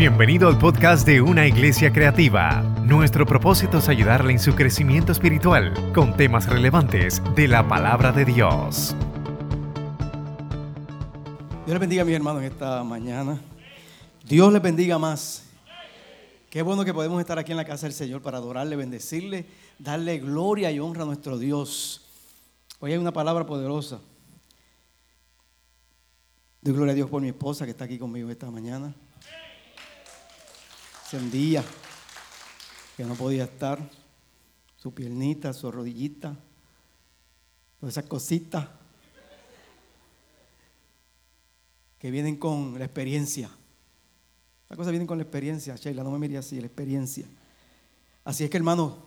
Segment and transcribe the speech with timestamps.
[0.00, 2.62] Bienvenido al podcast de Una Iglesia Creativa.
[2.86, 8.24] Nuestro propósito es ayudarle en su crecimiento espiritual con temas relevantes de la palabra de
[8.24, 8.96] Dios.
[11.66, 13.42] Dios les bendiga a mis hermanos en esta mañana.
[14.26, 15.44] Dios les bendiga más.
[16.48, 19.44] Qué bueno que podemos estar aquí en la casa del Señor para adorarle, bendecirle,
[19.78, 22.06] darle gloria y honra a nuestro Dios.
[22.78, 24.00] Hoy hay una palabra poderosa.
[26.62, 28.94] Doy gloria a Dios por mi esposa que está aquí conmigo esta mañana.
[31.10, 31.64] Hace un día
[32.96, 33.80] que no podía estar.
[34.76, 36.36] Su piernita, su rodillita,
[37.80, 38.68] todas esas cositas
[41.98, 43.50] que vienen con la experiencia.
[44.68, 47.26] Las cosas vienen con la experiencia, Sheila, no me mire así, la experiencia.
[48.22, 48.98] Así es que hermano,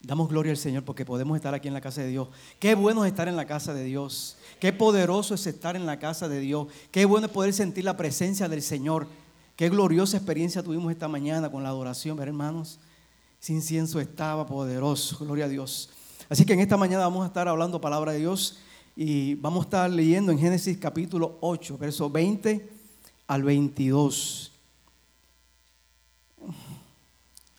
[0.00, 2.30] damos gloria al Señor porque podemos estar aquí en la casa de Dios.
[2.58, 4.38] Qué bueno es estar en la casa de Dios.
[4.58, 6.66] Qué poderoso es estar en la casa de Dios.
[6.90, 9.06] Qué bueno es poder sentir la presencia del Señor.
[9.56, 12.80] Qué gloriosa experiencia tuvimos esta mañana con la adoración, hermanos.
[13.40, 15.90] Ese incienso estaba poderoso, gloria a Dios.
[16.28, 18.58] Así que en esta mañana vamos a estar hablando palabra de Dios
[18.96, 22.70] y vamos a estar leyendo en Génesis capítulo 8, verso 20
[23.26, 24.52] al 22.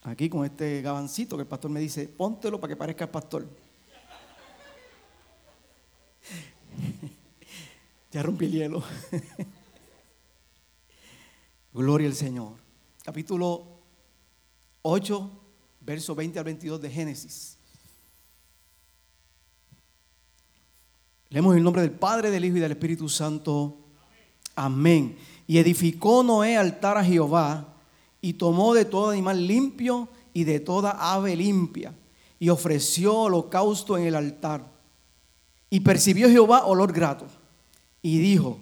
[0.04, 3.48] Aquí con este gabancito que el pastor me dice, póntelo para que parezca el pastor.
[8.12, 8.84] ya rompí el hielo.
[11.74, 12.54] Gloria al Señor.
[13.04, 13.66] Capítulo
[14.84, 15.32] 8,
[15.82, 17.58] verso 20 al 22 de Génesis.
[21.30, 23.80] Leemos el nombre del Padre, del Hijo y del Espíritu Santo.
[24.56, 25.18] Amén.
[25.48, 27.74] Y edificó Noé altar a Jehová
[28.22, 31.92] y tomó de todo animal limpio y de toda ave limpia
[32.38, 34.64] y ofreció holocausto en el altar.
[35.72, 37.26] Y percibió Jehová olor grato
[38.04, 38.60] y dijo,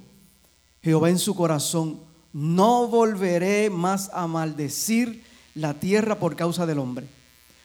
[0.82, 5.24] Jehová en su corazón, no volveré más a maldecir
[5.56, 7.08] la tierra por causa del hombre,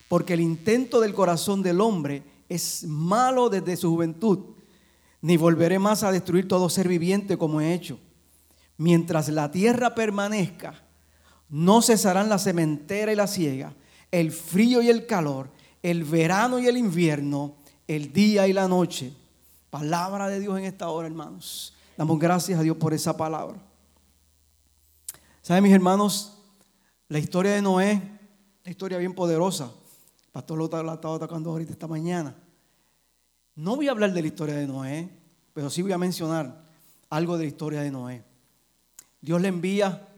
[0.09, 4.39] porque el intento del corazón del hombre es malo desde su juventud,
[5.23, 7.99] ni volveré más a destruir todo ser viviente como he hecho.
[8.77, 10.83] Mientras la tierra permanezca,
[11.49, 13.73] no cesarán la sementera y la siega,
[14.11, 15.51] el frío y el calor,
[15.83, 17.55] el verano y el invierno,
[17.87, 19.13] el día y la noche.
[19.71, 21.75] Palabra de Dios en esta hora, hermanos.
[21.97, 23.57] Damos gracias a Dios por esa palabra.
[25.47, 26.43] ¿Saben, mis hermanos?
[27.07, 28.03] La historia de Noé,
[28.65, 29.71] una historia bien poderosa.
[30.25, 32.35] El pastor lo la estaba tocando ahorita esta mañana.
[33.55, 35.09] No voy a hablar de la historia de Noé,
[35.53, 36.65] pero sí voy a mencionar
[37.11, 38.25] algo de la historia de Noé.
[39.21, 40.09] Dios le envía,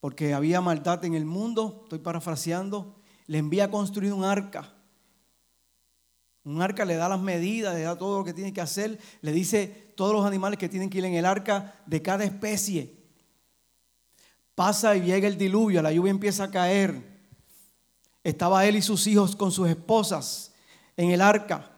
[0.00, 4.72] porque había maldad en el mundo, estoy parafraseando, le envía a construir un arca.
[6.44, 9.32] Un arca le da las medidas, le da todo lo que tiene que hacer, le
[9.32, 13.01] dice todos los animales que tienen que ir en el arca de cada especie.
[14.54, 17.10] Pasa y llega el diluvio, la lluvia empieza a caer.
[18.22, 20.52] Estaba él y sus hijos con sus esposas
[20.96, 21.70] en el arca.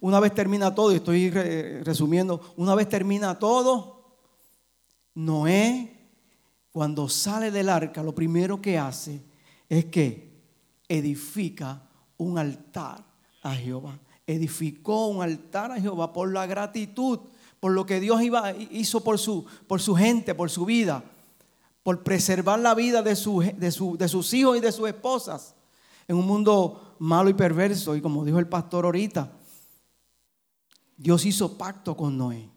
[0.00, 4.00] Una vez termina todo, y estoy resumiendo, una vez termina todo,
[5.14, 5.96] Noé,
[6.72, 9.22] cuando sale del arca, lo primero que hace
[9.68, 10.30] es que
[10.88, 11.82] edifica
[12.16, 13.04] un altar
[13.42, 13.98] a Jehová.
[14.26, 17.20] Edificó un altar a Jehová por la gratitud,
[17.58, 18.20] por lo que Dios
[18.70, 19.46] hizo por su
[19.96, 21.04] gente, por su vida
[21.82, 23.44] por preservar la vida de, sus
[24.34, 25.54] hijos y de sus esposas
[26.06, 27.96] en un mundo malo y perverso.
[27.96, 29.32] Y como dijo el pastor ahorita,
[30.96, 32.50] Dios hizo pacto con Noé,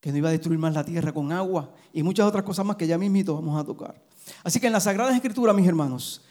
[0.00, 2.76] que no iba a destruir más la tierra con agua y muchas otras cosas más
[2.76, 4.02] que ya mismito vamos a tocar.
[4.44, 6.22] Así que en la Sagrada Escritura, mis hermanos,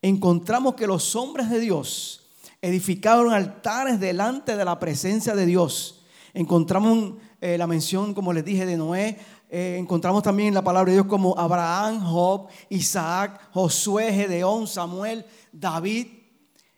[0.00, 2.28] encontramos que los hombres de Dios
[2.62, 6.04] edificaron altares delante de la presencia de Dios.
[6.32, 9.18] Encontramos eh, la mención, como les dije, de Noé,
[9.56, 15.24] eh, encontramos también en la palabra de Dios como Abraham, Job, Isaac, Josué, Gedeón, Samuel,
[15.52, 16.08] David,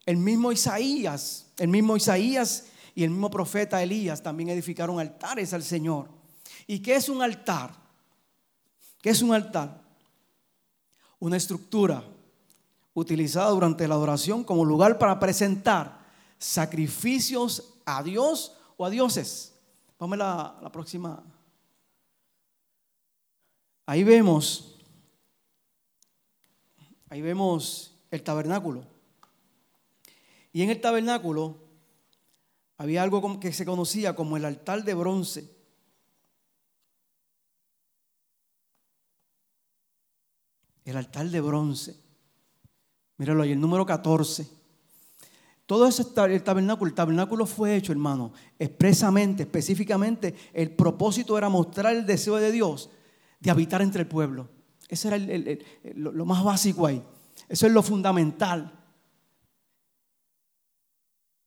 [0.04, 5.62] el mismo Isaías, el mismo Isaías y el mismo profeta Elías también edificaron altares al
[5.62, 6.10] Señor.
[6.66, 7.70] ¿Y qué es un altar?
[9.00, 9.81] ¿Qué es un altar?
[11.19, 12.05] Una estructura
[12.93, 15.99] utilizada durante la adoración como lugar para presentar
[16.38, 19.55] sacrificios a Dios o a dioses.
[19.96, 21.25] Ponme la, la próxima
[23.88, 24.75] Ahí vemos,
[27.09, 28.85] ahí vemos el tabernáculo.
[30.53, 31.56] Y en el tabernáculo
[32.79, 35.49] había algo que se conocía como el altar de bronce.
[40.85, 41.97] El altar de bronce.
[43.19, 44.49] Míralo ahí, el número 14.
[45.65, 50.35] Todo eso, el tabernáculo, el tabernáculo fue hecho, hermano, expresamente, específicamente.
[50.53, 52.91] El propósito era mostrar el deseo de Dios
[53.41, 54.49] de habitar entre el pueblo.
[54.88, 55.19] Ese era
[55.94, 57.03] lo más básico ahí.
[57.49, 58.73] Eso es lo fundamental.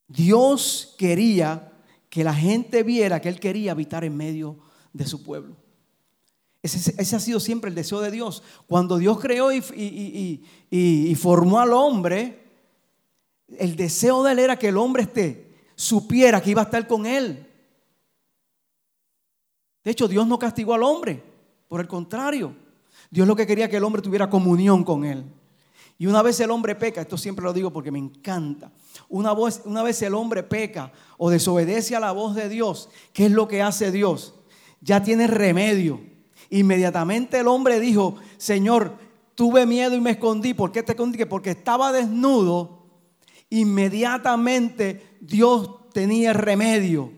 [0.07, 1.71] Dios quería
[2.09, 4.57] que la gente viera que Él quería habitar en medio
[4.91, 5.55] de su pueblo.
[6.61, 8.43] Ese, ha sido siempre el deseo de Dios.
[8.67, 12.43] Cuando Dios creó y, formó al hombre,
[13.47, 17.05] el deseo de Él era que el hombre esté, supiera que iba a estar con
[17.05, 17.45] Él.
[19.83, 21.23] De hecho, Dios no castigó al hombre,
[21.69, 22.53] por el contrario,
[23.09, 25.23] Dios lo que quería que el hombre tuviera comunión con Él.
[25.97, 28.71] Y una vez el hombre peca, esto siempre lo digo porque me encanta,
[29.07, 33.31] una, una vez el hombre peca o desobedece a la voz de Dios, ¿qué es
[33.31, 34.33] lo que hace Dios?
[34.81, 36.01] Ya tiene remedio.
[36.49, 38.97] Inmediatamente el hombre dijo, Señor,
[39.35, 40.53] tuve miedo y me escondí.
[40.53, 41.23] ¿Por qué te escondí?
[41.25, 42.79] Porque estaba desnudo.
[43.49, 47.11] Inmediatamente Dios tenía remedio.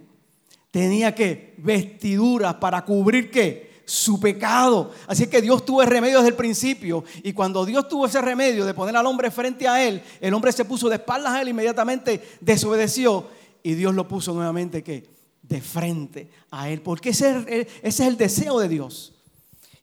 [0.72, 3.71] Tenía que vestiduras para cubrir qué?
[3.92, 4.94] Su pecado.
[5.06, 7.04] Así que Dios tuvo el remedio desde el principio.
[7.24, 10.54] Y cuando Dios tuvo ese remedio de poner al hombre frente a él, el hombre
[10.54, 13.28] se puso de espaldas a él, inmediatamente desobedeció.
[13.62, 15.10] Y Dios lo puso nuevamente ¿qué?
[15.42, 16.82] de frente a él.
[16.82, 19.14] Porque ese, es el deseo de Dios.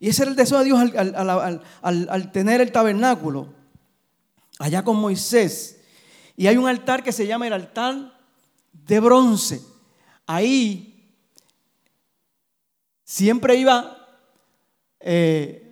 [0.01, 0.81] Y ese era el deseo de Dios
[1.83, 3.49] al, tener el tabernáculo
[4.59, 5.83] allá con Moisés.
[6.35, 8.19] Y hay un altar que se llama el altar
[8.73, 9.61] de bronce.
[10.27, 11.13] Ahí
[13.05, 13.98] siempre iba
[15.01, 15.65] eh,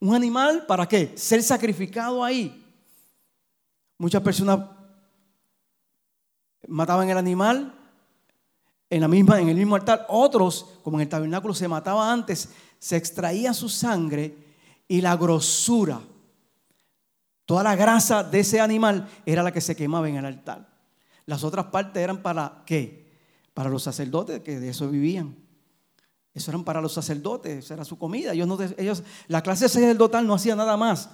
[0.00, 1.12] un animal para qué?
[1.16, 2.64] Ser sacrificado ahí.
[3.98, 4.60] Muchas personas
[6.68, 7.72] mataban el animal
[8.90, 10.06] en, la misma, en el mismo altar.
[10.08, 14.36] Otros, como en el tabernáculo se mataba antes, se extraía su sangre
[14.88, 16.00] y la grosura,
[17.44, 20.68] toda la grasa de ese animal era la que se quemaba en el altar.
[21.24, 23.06] Las otras partes eran para qué?
[23.52, 25.45] Para los sacerdotes que de eso vivían.
[26.36, 28.34] Eso eran para los sacerdotes, era su comida.
[28.34, 31.08] Ellos no, ellos, la clase sacerdotal no hacía nada más.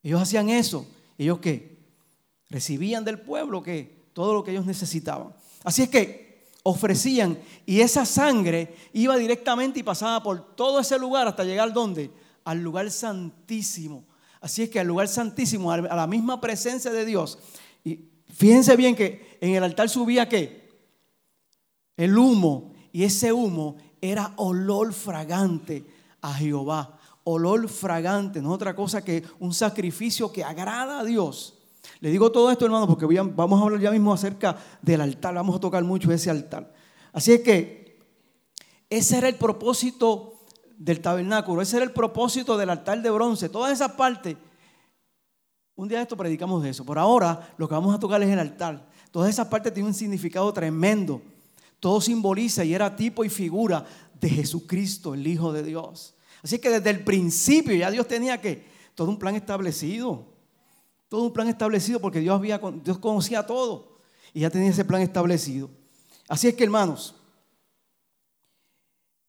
[0.00, 0.86] Ellos hacían eso.
[1.18, 1.76] ¿Ellos qué?
[2.48, 5.34] Recibían del pueblo que todo lo que ellos necesitaban.
[5.64, 7.36] Así es que ofrecían
[7.66, 12.12] y esa sangre iba directamente y pasaba por todo ese lugar hasta llegar ¿dónde?
[12.44, 14.04] Al lugar santísimo.
[14.40, 17.40] Así es que al lugar santísimo, a la misma presencia de Dios.
[17.82, 20.70] Y fíjense bien que en el altar subía qué?
[21.96, 22.72] El humo.
[22.92, 25.86] Y ese humo era olor fragante
[26.20, 26.98] a Jehová.
[27.24, 31.54] Olor fragante, no es otra cosa que un sacrificio que agrada a Dios.
[32.00, 35.34] Le digo todo esto, hermano, porque vamos a hablar ya mismo acerca del altar.
[35.34, 36.74] Vamos a tocar mucho ese altar.
[37.12, 38.00] Así es que
[38.90, 40.40] ese era el propósito
[40.76, 43.48] del tabernáculo, ese era el propósito del altar de bronce.
[43.48, 44.36] Todas esas partes,
[45.76, 46.84] un día de esto predicamos de eso.
[46.84, 48.88] Por ahora, lo que vamos a tocar es el altar.
[49.12, 51.22] Todas esas partes tienen un significado tremendo.
[51.82, 53.84] Todo simboliza y era tipo y figura
[54.20, 56.14] de Jesucristo, el Hijo de Dios.
[56.40, 58.64] Así que desde el principio ya Dios tenía que
[58.94, 60.24] todo un plan establecido.
[61.08, 63.98] Todo un plan establecido porque Dios, había, Dios conocía todo
[64.32, 65.70] y ya tenía ese plan establecido.
[66.28, 67.16] Así es que hermanos,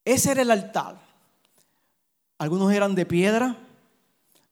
[0.05, 1.01] ese era el altar.
[2.37, 3.57] Algunos eran de piedra,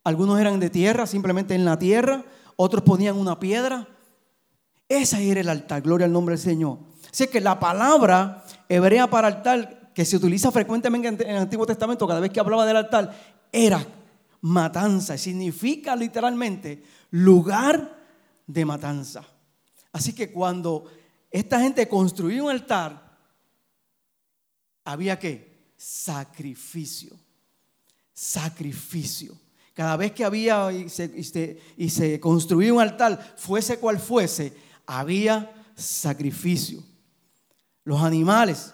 [0.04, 2.26] algunos eran de tierra, simplemente en la tierra,
[2.56, 3.88] otros ponían una piedra.
[4.90, 6.90] Ese era el altar, gloria al nombre del Señor.
[7.12, 12.08] Así que la palabra hebrea para altar, que se utiliza frecuentemente en el Antiguo Testamento,
[12.08, 13.14] cada vez que hablaba del altar,
[13.52, 13.86] era
[14.42, 15.18] matanza.
[15.18, 18.00] Significa literalmente lugar
[18.48, 19.26] de matanza.
[19.92, 20.86] Así que cuando
[21.30, 23.12] esta gente construyó un altar,
[24.86, 27.18] había que sacrificio.
[28.14, 29.38] Sacrificio.
[29.74, 34.54] Cada vez que había y se, y se construía un altar, fuese cual fuese,
[34.86, 36.84] había sacrificio.
[37.84, 38.74] Los animales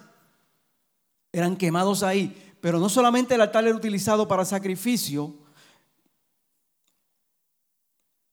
[1.32, 5.36] eran quemados ahí, pero no solamente el altar era utilizado para sacrificio,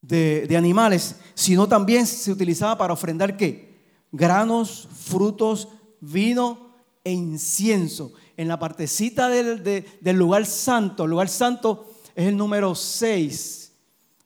[0.07, 3.75] de, animales, sino también se utilizaba para ofrendar qué?
[4.13, 5.69] Granos, frutos,
[6.01, 8.13] vino e incienso.
[8.37, 9.85] En la partecita del,
[10.17, 13.73] lugar santo, el lugar santo es el número 6,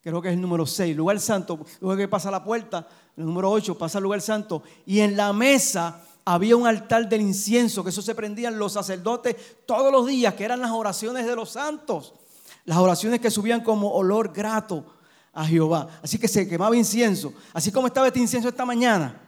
[0.00, 3.50] creo que es el número 6, lugar santo, luego que pasa la puerta, el número
[3.50, 6.02] 8 pasa al lugar santo, y en la mesa
[6.34, 10.44] había un altar del incienso, que eso se prendían los sacerdotes todos los días, que
[10.44, 12.12] eran las oraciones de los santos,
[12.66, 14.84] las oraciones que subían como olor grato
[15.32, 15.88] a Jehová.
[16.02, 17.32] Así que se quemaba incienso.
[17.54, 19.18] Así como estaba este incienso esta mañana.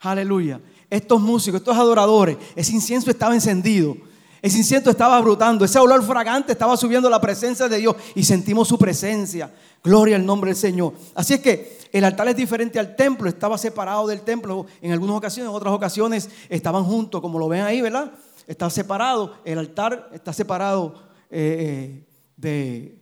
[0.00, 0.60] Aleluya.
[0.90, 3.96] Estos músicos, estos adoradores, ese incienso estaba encendido.
[4.42, 5.64] Ese incienso estaba brotando.
[5.64, 7.96] Ese olor fragante estaba subiendo la presencia de Dios.
[8.14, 9.52] Y sentimos su presencia.
[9.82, 10.94] Gloria al nombre del Señor.
[11.14, 13.28] Así es que el altar es diferente al templo.
[13.28, 15.50] Estaba separado del templo en algunas ocasiones.
[15.50, 18.12] En otras ocasiones estaban juntos, como lo ven ahí, ¿verdad?
[18.46, 19.34] Está separado.
[19.44, 21.06] El altar está separado.
[21.30, 22.98] Eh, eh, de,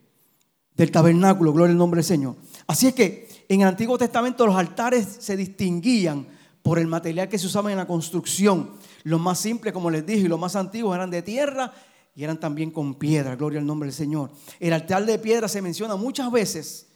[0.75, 2.37] del tabernáculo, gloria al nombre del Señor.
[2.67, 6.27] Así es que en el Antiguo Testamento los altares se distinguían
[6.63, 8.71] por el material que se usaba en la construcción.
[9.05, 11.73] Los más simples, como les dije, y los más antiguos eran de tierra
[12.15, 14.33] y eran también con piedra, gloria al nombre del Señor.
[14.59, 16.89] El altar de piedra se menciona muchas veces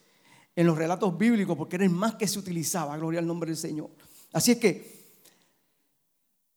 [0.56, 3.58] en los relatos bíblicos porque era el más que se utilizaba, gloria al nombre del
[3.58, 3.90] Señor.
[4.32, 4.98] Así es que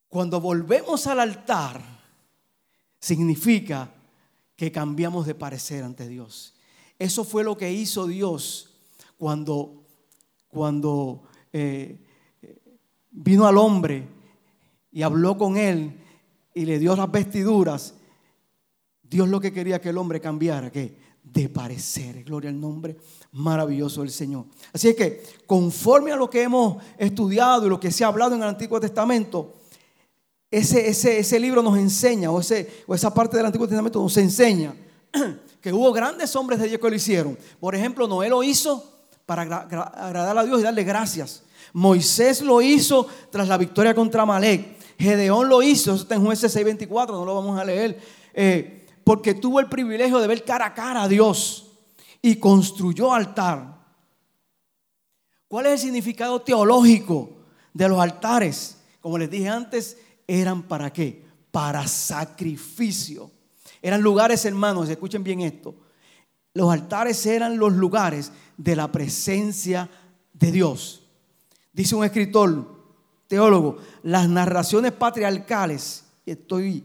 [0.08, 1.82] cuando volvemos al altar,
[3.00, 3.94] significa
[4.56, 6.54] que cambiamos de parecer ante Dios.
[6.98, 8.70] Eso fue lo que hizo Dios
[9.18, 9.84] cuando,
[10.48, 12.00] cuando eh,
[13.10, 14.21] vino al hombre
[14.92, 16.00] y habló con él
[16.54, 17.94] y le dio las vestiduras.
[19.02, 22.98] Dios lo que quería que el hombre cambiara, que de parecer, gloria al nombre
[23.34, 24.46] maravilloso del Señor.
[24.74, 28.36] Así es que conforme a lo que hemos estudiado y lo que se ha hablado
[28.36, 29.54] en el Antiguo Testamento,
[30.50, 34.18] ese, ese, ese libro nos enseña, o, ese, o esa parte del Antiguo Testamento nos
[34.18, 34.74] enseña
[35.62, 37.38] que hubo grandes hombres de Dios que lo hicieron.
[37.60, 38.84] Por ejemplo, Noé lo hizo
[39.26, 41.44] para agradar a Dios y darle gracias.
[41.74, 44.81] Moisés lo hizo tras la victoria contra Malek.
[45.02, 48.00] Gedeón lo hizo, eso está en jueces 6:24, no lo vamos a leer,
[48.34, 51.72] eh, porque tuvo el privilegio de ver cara a cara a Dios
[52.22, 53.80] y construyó altar.
[55.48, 57.38] ¿Cuál es el significado teológico
[57.74, 58.78] de los altares?
[59.02, 61.26] Como les dije antes, eran para qué?
[61.52, 63.32] Para sacrificio.
[63.82, 65.76] Eran lugares, hermanos, escuchen bien esto.
[66.54, 69.90] Los altares eran los lugares de la presencia
[70.34, 71.02] de Dios.
[71.74, 72.81] Dice un escritor,
[73.32, 76.84] teólogo, las narraciones patriarcales, estoy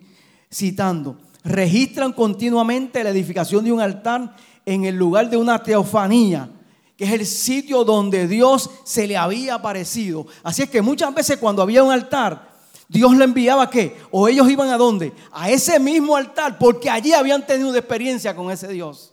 [0.49, 6.49] citando, registran continuamente la edificación de un altar en el lugar de una teofanía,
[6.97, 10.29] que es el sitio donde Dios se le había aparecido.
[10.45, 12.49] Así es que muchas veces cuando había un altar,
[12.89, 13.97] Dios le enviaba qué?
[14.13, 15.13] O ellos iban a dónde?
[15.33, 19.13] A ese mismo altar, porque allí habían tenido experiencia con ese Dios.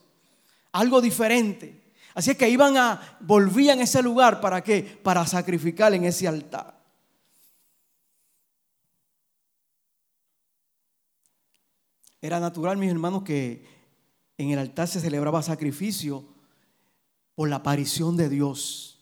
[0.71, 1.81] Algo diferente.
[2.13, 4.83] Así es que iban a, volvían a ese lugar para qué?
[5.01, 6.82] Para sacrificar en ese altar.
[12.23, 13.65] Era natural, mis hermanos, que
[14.37, 16.23] en el altar se celebraba sacrificio
[17.35, 18.97] por la aparición de Dios.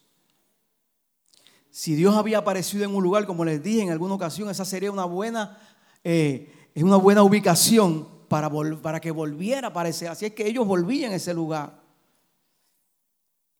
[1.70, 4.92] Si Dios había aparecido en un lugar, como les dije en alguna ocasión, esa sería
[4.92, 5.56] una buena,
[6.04, 8.50] eh, una buena ubicación para,
[8.82, 10.08] para que volviera a aparecer.
[10.08, 11.80] Así es que ellos volvían a ese lugar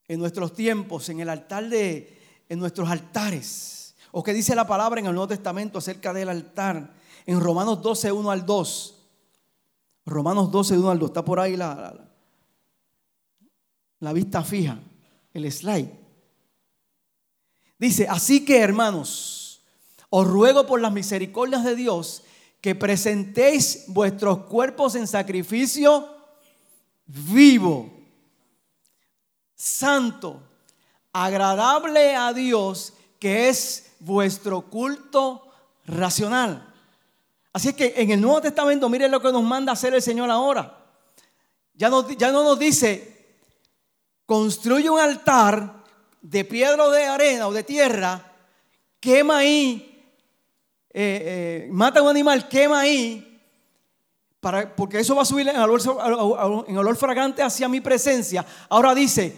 [0.08, 3.94] en nuestros tiempos, en el altar de, en nuestros altares.
[4.10, 6.94] ¿O qué dice la palabra en el Nuevo Testamento acerca del altar?
[7.26, 8.98] En Romanos 12, 1 al 2.
[10.04, 11.10] Romanos 12, 1 al 2.
[11.10, 11.94] Está por ahí la,
[14.00, 14.78] la vista fija,
[15.32, 15.90] el slide.
[17.78, 19.62] Dice, así que hermanos,
[20.10, 22.22] os ruego por las misericordias de Dios
[22.60, 26.08] que presentéis vuestros cuerpos en sacrificio
[27.06, 28.02] vivo
[29.62, 30.42] santo,
[31.12, 35.52] agradable a Dios, que es vuestro culto
[35.86, 36.71] racional.
[37.52, 40.78] Así que en el Nuevo Testamento, miren lo que nos manda hacer el Señor ahora.
[41.74, 43.36] Ya no, ya no nos dice,
[44.26, 45.84] construye un altar
[46.20, 48.32] de piedra o de arena o de tierra,
[49.00, 50.14] quema ahí,
[50.94, 53.40] eh, eh, mata un animal, quema ahí,
[54.40, 55.80] para, porque eso va a subir en olor,
[56.66, 58.44] en olor fragante hacia mi presencia.
[58.68, 59.36] Ahora dice,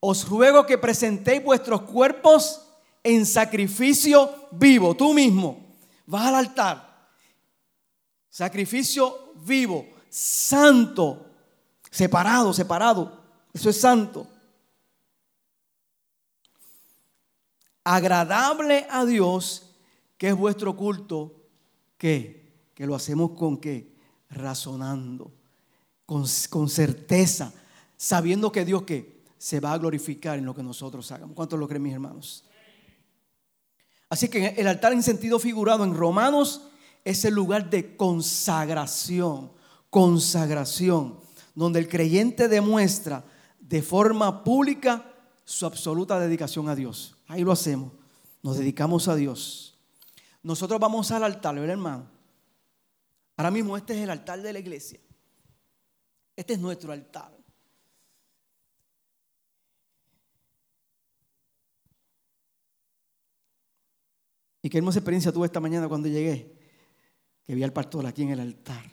[0.00, 2.62] os ruego que presentéis vuestros cuerpos
[3.02, 4.94] en sacrificio vivo.
[4.94, 5.58] Tú mismo
[6.06, 6.87] vas al altar.
[8.38, 11.26] Sacrificio vivo, santo,
[11.90, 13.20] separado, separado.
[13.52, 14.28] Eso es santo.
[17.82, 19.74] Agradable a Dios,
[20.16, 21.48] que es vuestro culto,
[21.96, 23.92] que, que lo hacemos con qué?
[24.30, 25.32] Razonando,
[26.06, 27.52] con, con certeza,
[27.96, 31.34] sabiendo que Dios que se va a glorificar en lo que nosotros hagamos.
[31.34, 32.44] ¿Cuántos lo creen, mis hermanos?
[34.08, 36.67] Así que el altar en sentido figurado en Romanos
[37.04, 39.50] es el lugar de consagración,
[39.90, 41.20] consagración,
[41.54, 43.24] donde el creyente demuestra
[43.60, 45.14] de forma pública
[45.44, 47.16] su absoluta dedicación a Dios.
[47.26, 47.92] Ahí lo hacemos,
[48.42, 49.78] nos dedicamos a Dios.
[50.42, 52.06] Nosotros vamos al altar, ¿verdad, hermano?
[53.36, 55.00] Ahora mismo este es el altar de la iglesia.
[56.36, 57.38] Este es nuestro altar.
[64.62, 66.57] Y qué hermosa experiencia tuve esta mañana cuando llegué,
[67.48, 68.84] que vi al pastor aquí en el altar,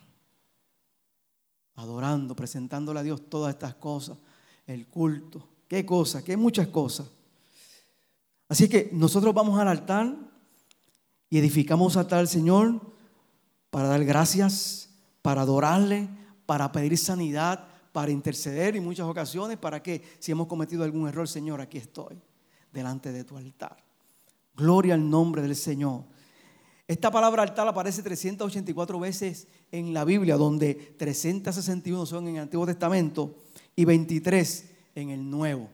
[1.76, 4.18] adorando, presentándole a Dios todas estas cosas,
[4.66, 7.06] el culto, qué cosas, qué muchas cosas.
[8.48, 10.16] Así que nosotros vamos al altar
[11.30, 12.80] y edificamos altar al Señor
[13.72, 14.90] para dar gracias,
[15.22, 16.08] para adorarle,
[16.46, 21.28] para pedir sanidad, para interceder en muchas ocasiones, para que si hemos cometido algún error,
[21.28, 22.22] Señor, aquí estoy,
[22.72, 23.84] delante de tu altar.
[24.56, 26.15] Gloria al nombre del Señor.
[26.88, 32.66] Esta palabra altar aparece 384 veces en la Biblia, donde 361 son en el Antiguo
[32.66, 33.36] Testamento
[33.76, 35.70] y 23 en el Nuevo.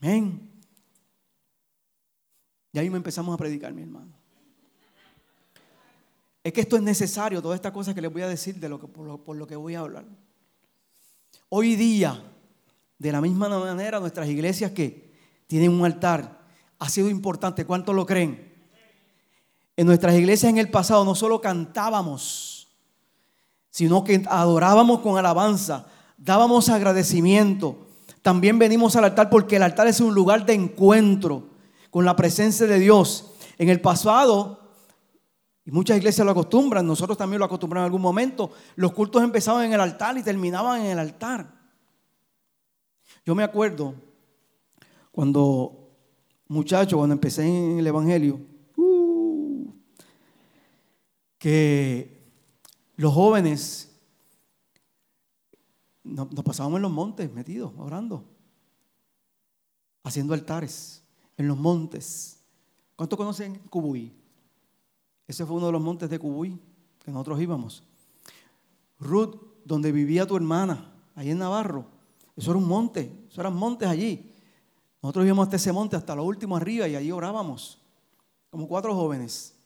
[0.00, 0.50] Amén.
[2.72, 4.12] Y ahí me empezamos a predicar, mi hermano.
[6.42, 8.80] Es que esto es necesario, todas estas cosas que les voy a decir de lo
[8.80, 10.04] que, por, lo, que voy a hablar.
[11.48, 12.22] Hoy día,
[12.98, 15.12] de la misma manera, nuestras iglesias que
[15.46, 16.40] tienen un altar,
[16.78, 17.64] ha sido importante.
[17.64, 18.47] ¿Cuántos lo creen?
[19.78, 22.66] En nuestras iglesias en el pasado no solo cantábamos,
[23.70, 27.86] sino que adorábamos con alabanza, dábamos agradecimiento.
[28.20, 31.50] También venimos al altar porque el altar es un lugar de encuentro
[31.90, 33.34] con la presencia de Dios.
[33.56, 34.68] En el pasado,
[35.64, 39.64] y muchas iglesias lo acostumbran, nosotros también lo acostumbramos en algún momento, los cultos empezaban
[39.64, 41.54] en el altar y terminaban en el altar.
[43.24, 43.94] Yo me acuerdo
[45.12, 45.92] cuando,
[46.48, 48.57] muchacho, cuando empecé en el Evangelio,
[51.38, 52.18] que
[52.96, 53.96] los jóvenes
[56.02, 58.24] nos, pasábamos en los montes metidos, orando,
[60.02, 61.02] haciendo altares
[61.36, 62.40] en los montes.
[62.96, 64.12] ¿Cuántos conocen Cubuy?
[65.26, 66.58] Ese fue uno de los montes de Cubuy
[67.04, 67.82] que nosotros íbamos.
[68.98, 71.86] Ruth, donde vivía tu hermana, ahí en Navarro,
[72.36, 74.32] eso era un monte, eso eran montes allí.
[75.02, 77.78] Nosotros íbamos hasta ese monte, hasta lo último arriba, y allí orábamos,
[78.50, 79.57] como cuatro jóvenes.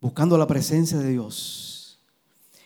[0.00, 1.98] Buscando la presencia de Dios.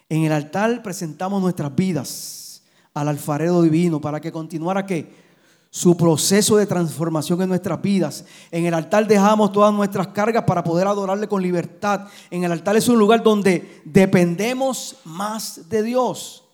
[0.09, 2.63] En el altar presentamos nuestras vidas
[2.93, 5.25] al alfarero divino para que continuara que
[5.75, 8.25] su proceso de transformación en nuestras vidas.
[8.53, 12.07] En el altar dejamos todas nuestras cargas para poder adorarle con libertad.
[12.31, 16.45] En el altar es un lugar donde dependemos más de Dios.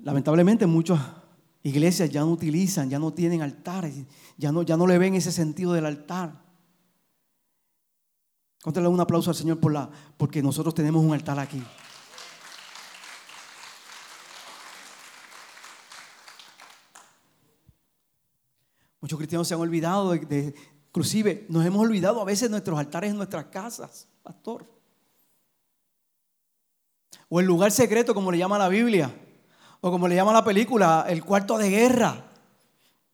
[0.00, 1.00] Lamentablemente muchas
[1.62, 3.94] iglesias ya no utilizan, ya no tienen altares,
[4.36, 6.43] ya no, ya no le ven ese sentido del altar.
[8.64, 11.62] Contale un aplauso al Señor por la, porque nosotros tenemos un altar aquí.
[19.02, 23.44] Muchos cristianos se han olvidado inclusive nos hemos olvidado a veces nuestros altares en nuestras
[23.48, 24.66] casas, pastor.
[27.28, 29.14] O el lugar secreto, como le llama la Biblia,
[29.82, 32.30] o como le llama la película, el cuarto de guerra.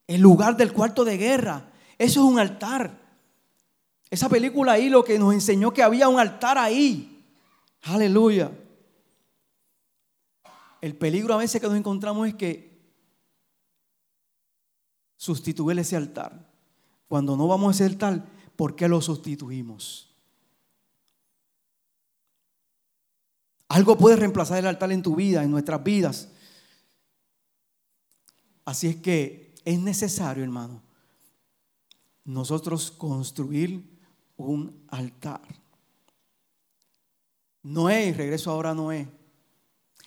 [0.07, 1.73] El lugar del cuarto de guerra.
[1.99, 3.00] Eso es un altar.
[4.11, 7.25] Esa película ahí lo que nos enseñó que había un altar ahí.
[7.83, 8.51] Aleluya.
[10.81, 12.71] El peligro a veces que nos encontramos es que
[15.17, 16.51] sustituir ese altar.
[17.07, 20.09] Cuando no vamos a ese altar, ¿por qué lo sustituimos?
[23.69, 26.29] Algo puede reemplazar el altar en tu vida, en nuestras vidas.
[28.65, 30.83] Así es que es necesario, hermano,
[32.25, 33.90] nosotros construir
[34.49, 35.41] un altar.
[37.63, 39.07] Noé, regreso ahora a Noé,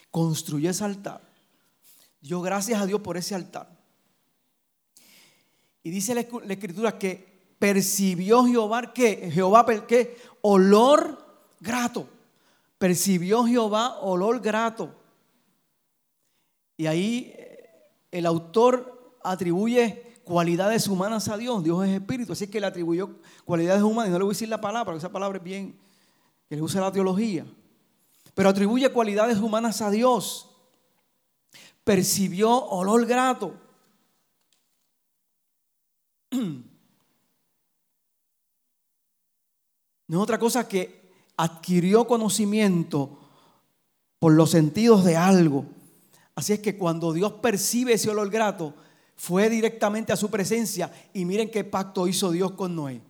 [0.09, 1.21] construyó ese altar.
[2.21, 3.69] Yo gracias a Dios por ese altar.
[5.83, 11.17] Y dice la, escritura que percibió Jehová que Jehová que olor
[11.59, 12.07] grato.
[12.77, 14.95] Percibió Jehová olor grato.
[16.77, 17.69] Y ahí eh,
[18.11, 21.63] el autor atribuye cualidades humanas a Dios.
[21.63, 23.09] Dios es espíritu, así que le atribuyó
[23.45, 24.09] cualidades humanas.
[24.09, 25.77] Y no le voy a decir la palabra, porque esa palabra es bien,
[26.49, 27.45] que le usa la teología.
[28.33, 30.49] Pero atribuye cualidades humanas a Dios.
[31.83, 33.53] Percibió olor grato.
[40.05, 43.17] No es otra cosa que adquirió conocimiento
[44.19, 45.65] por los sentidos de algo.
[46.35, 48.75] Así es que cuando Dios percibe ese olor grato,
[49.15, 53.01] fue directamente a su presencia y miren qué pacto hizo Dios con Noé.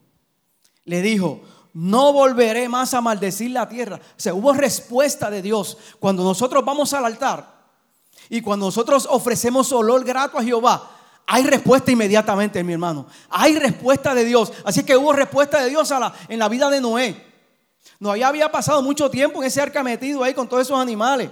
[0.86, 1.42] Le dijo,
[1.74, 4.00] no volveré más a maldecir la tierra.
[4.00, 5.78] O hubo respuesta de Dios.
[6.00, 7.52] Cuando nosotros vamos al altar
[8.30, 10.92] y cuando nosotros ofrecemos olor grato a Jehová,
[11.26, 13.08] hay respuesta inmediatamente, mi hermano.
[13.30, 14.52] Hay respuesta de Dios.
[14.66, 15.92] Así que hubo respuesta de Dios
[16.28, 17.34] en la vida de Noé.
[18.00, 21.30] No ya había pasado mucho tiempo en ese arca metido ahí con todos esos animales.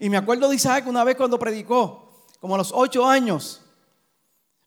[0.00, 3.60] Y me acuerdo de Isaac una vez cuando predicó, como a los ocho años.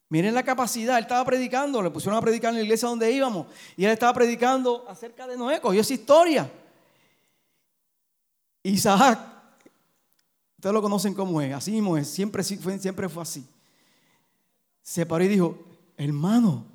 [0.10, 3.48] Miren la capacidad, él estaba predicando, le pusieron a predicar en la iglesia donde íbamos.
[3.76, 6.50] Y él estaba predicando acerca de Noé, cogió esa historia.
[8.64, 9.20] Isaac,
[10.58, 13.46] ustedes lo conocen como es, así mismo es, siempre, siempre fue así
[14.82, 15.58] se paró y dijo,
[15.98, 16.66] hermano,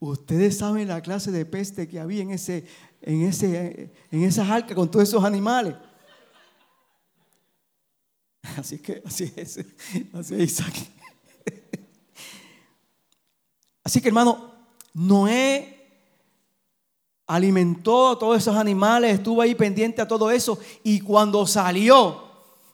[0.00, 2.64] Ustedes saben la clase de peste que había en, ese,
[3.02, 5.74] en, ese, en esas arcas con todos esos animales.
[8.56, 9.58] Así que así es,
[10.12, 10.74] así es Isaac.
[13.88, 14.50] Así que hermano,
[14.92, 16.04] Noé
[17.26, 22.22] alimentó a todos esos animales, estuvo ahí pendiente a todo eso y cuando salió,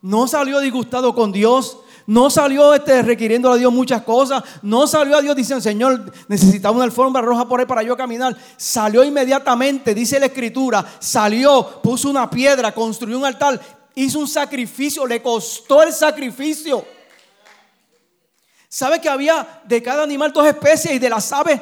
[0.03, 4.43] no salió disgustado con Dios, no salió este, requiriendo a Dios muchas cosas.
[4.61, 8.37] No salió a Dios diciendo, Señor, necesitaba una alfombra roja por ahí para yo caminar.
[8.57, 10.85] Salió inmediatamente, dice la escritura.
[10.99, 13.61] Salió, puso una piedra, construyó un altar,
[13.95, 16.85] hizo un sacrificio, le costó el sacrificio.
[18.75, 21.61] ¿Sabe que había de cada animal dos especies y de las aves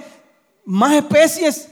[0.65, 1.69] más especies?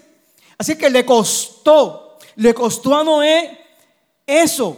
[0.59, 3.59] Así que le costó, le costó a Noé
[4.27, 4.77] eso.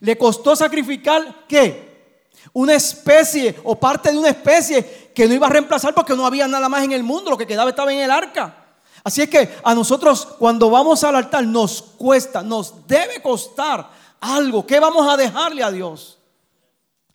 [0.00, 2.18] Le costó sacrificar qué?
[2.52, 6.48] Una especie o parte de una especie que no iba a reemplazar porque no había
[6.48, 8.64] nada más en el mundo, lo que quedaba estaba en el arca.
[9.04, 13.88] Así es que a nosotros cuando vamos al altar nos cuesta, nos debe costar
[14.20, 14.66] algo.
[14.66, 16.18] ¿Qué vamos a dejarle a Dios?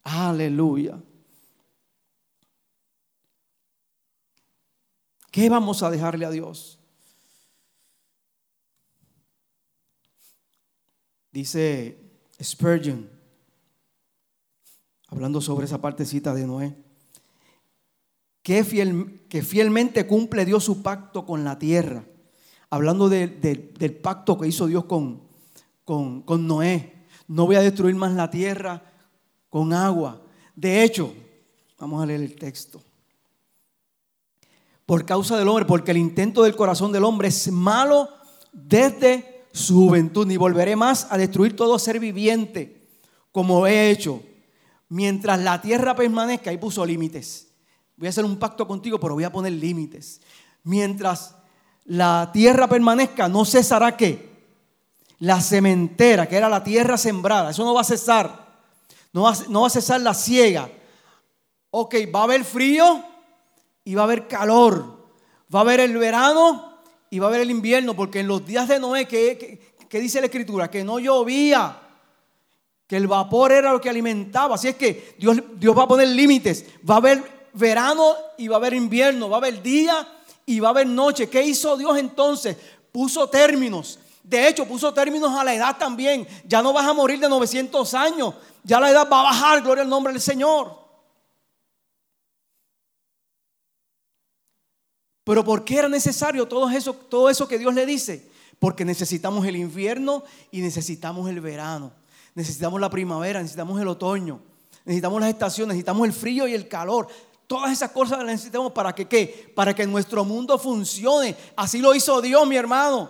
[0.06, 0.96] Aleluya.
[5.32, 6.78] ¿Qué vamos a dejarle a Dios?
[11.32, 11.98] Dice
[12.44, 13.10] Spurgeon,
[15.08, 16.76] hablando sobre esa partecita de Noé,
[18.44, 22.04] que, fiel, que fielmente cumple Dios su pacto con la tierra,
[22.70, 25.22] hablando del pacto que hizo Dios con,
[25.86, 27.06] con, con Noé.
[27.30, 28.84] No voy a destruir más la tierra
[29.50, 30.22] con agua.
[30.54, 31.14] De hecho,
[31.80, 32.84] vamos a leer el texto
[34.92, 38.10] por causa del hombre, porque el intento del corazón del hombre es malo
[38.52, 42.90] desde su juventud, ni volveré más a destruir todo ser viviente,
[43.32, 44.22] como he hecho.
[44.90, 47.48] Mientras la tierra permanezca, ahí puso límites.
[47.96, 50.20] Voy a hacer un pacto contigo, pero voy a poner límites.
[50.66, 51.36] Mientras
[51.86, 54.30] la tierra permanezca, no cesará qué?
[55.20, 58.60] La cementera, que era la tierra sembrada, eso no va a cesar.
[59.14, 60.70] No va, no va a cesar la ciega.
[61.70, 63.06] Ok, va a haber frío,
[63.84, 65.10] y va a haber calor.
[65.54, 66.78] Va a haber el verano
[67.10, 70.28] y va a haber el invierno, porque en los días de Noé, que, dice la
[70.28, 70.72] escritura?
[70.72, 71.78] Que no llovía,
[72.88, 74.56] que el vapor era lo que alimentaba.
[74.56, 76.66] Así es que Dios, Dios va a poner límites.
[76.90, 80.08] Va a haber verano y va a haber invierno, va a haber día
[80.46, 81.30] y va a haber noche.
[81.30, 82.56] ¿Qué hizo Dios entonces?
[82.92, 84.00] Puso términos.
[84.24, 86.28] De hecho, puso términos a la edad también.
[86.48, 88.36] Ya no vas a morir de 900 años.
[88.64, 90.81] Ya la edad va a bajar, gloria al nombre del Señor.
[95.32, 98.30] Pero ¿por qué era necesario todo eso, todo eso que Dios le dice?
[98.60, 101.94] Porque necesitamos el invierno y necesitamos el verano.
[102.36, 104.42] Necesitamos la primavera, necesitamos el otoño,
[104.84, 107.08] necesitamos las estaciones, necesitamos el frío y el calor.
[107.48, 109.54] Todas esas cosas las necesitamos para que qué?
[109.56, 111.34] Para que nuestro mundo funcione.
[111.56, 113.10] Así lo hizo Dios, mi hermano.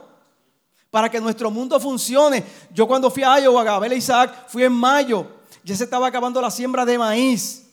[0.91, 2.43] Para que nuestro mundo funcione.
[2.71, 5.25] Yo cuando fui a Iowa, a a Isaac, fui en mayo.
[5.63, 7.67] Ya se estaba acabando la siembra de maíz.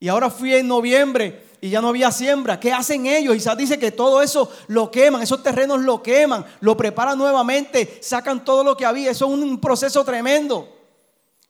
[0.00, 2.58] Y ahora fui en noviembre y ya no había siembra.
[2.58, 3.36] ¿Qué hacen ellos?
[3.36, 8.44] Isaac dice que todo eso lo queman, esos terrenos lo queman, lo preparan nuevamente, sacan
[8.44, 9.12] todo lo que había.
[9.12, 10.68] Eso es un proceso tremendo.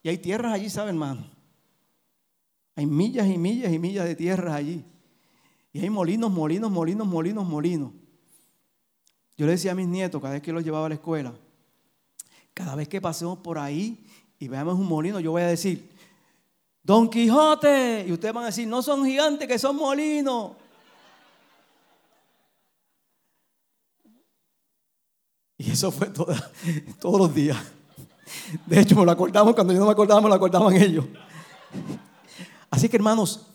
[0.02, 1.24] Y hay tierras allí, ¿sabe, hermano?
[2.76, 4.84] Hay millas y millas y millas de tierras allí.
[5.72, 7.92] Y hay molinos, molinos, molinos, molinos, molinos.
[9.38, 11.32] Yo le decía a mis nietos, cada vez que los llevaba a la escuela,
[12.52, 14.04] cada vez que pasemos por ahí
[14.38, 15.90] y veamos un molino, yo voy a decir,
[16.82, 18.04] Don Quijote.
[18.06, 20.52] Y ustedes van a decir, no son gigantes, que son molinos.
[25.58, 27.56] Y eso fue todos los días.
[28.66, 31.04] De hecho, me lo acordamos cuando yo no me acordaba, me lo acordaban ellos.
[32.68, 33.46] Así que hermanos,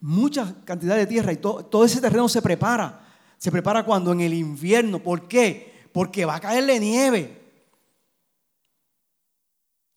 [0.00, 3.04] mucha cantidad de tierra y todo ese terreno se prepara.
[3.38, 5.02] Se prepara cuando en el invierno.
[5.02, 5.88] ¿Por qué?
[5.92, 7.42] Porque va a caerle nieve.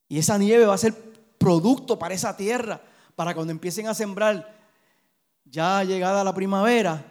[0.08, 1.09] Y esa nieve va a ser
[1.40, 2.82] producto para esa tierra,
[3.16, 4.54] para cuando empiecen a sembrar,
[5.46, 7.02] ya llegada la primavera,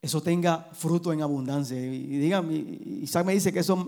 [0.00, 1.76] eso tenga fruto en abundancia.
[1.76, 2.48] Y digan,
[3.02, 3.84] Isaac me dice que esos,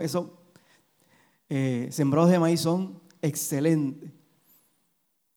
[1.48, 4.10] eh, sembrados de maíz son excelentes.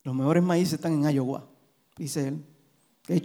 [0.03, 1.47] Los mejores maíces están en Iowa,
[1.95, 2.43] dice él.
[3.03, 3.21] Qué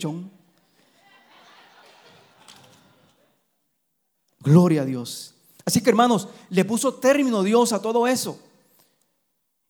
[4.41, 5.35] Gloria a Dios.
[5.65, 8.50] Así que hermanos, le puso término Dios a todo eso.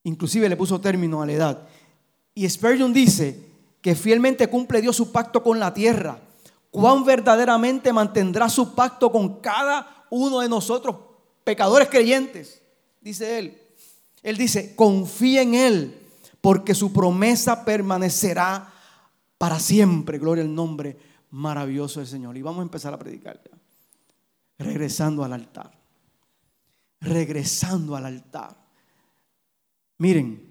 [0.04, 1.68] Inclusive le puso término a la edad.
[2.34, 3.38] Y Spurgeon dice
[3.80, 6.18] que fielmente cumple Dios su pacto con la tierra.
[6.70, 10.96] Cuán verdaderamente mantendrá su pacto con cada uno de nosotros,
[11.44, 12.62] pecadores creyentes,
[13.00, 13.58] dice él.
[14.22, 15.98] Él dice, confía en Él,
[16.40, 18.72] porque su promesa permanecerá
[19.38, 20.98] para siempre, gloria al nombre
[21.30, 22.36] maravilloso del Señor.
[22.36, 23.40] Y vamos a empezar a predicar.
[24.58, 25.70] Regresando al altar.
[27.00, 28.56] Regresando al altar.
[30.00, 30.50] Miren,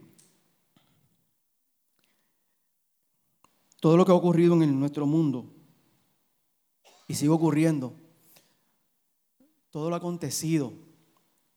[3.79, 5.51] todo lo que ha ocurrido en nuestro mundo
[7.07, 7.95] y sigue ocurriendo,
[9.71, 10.71] todo lo acontecido,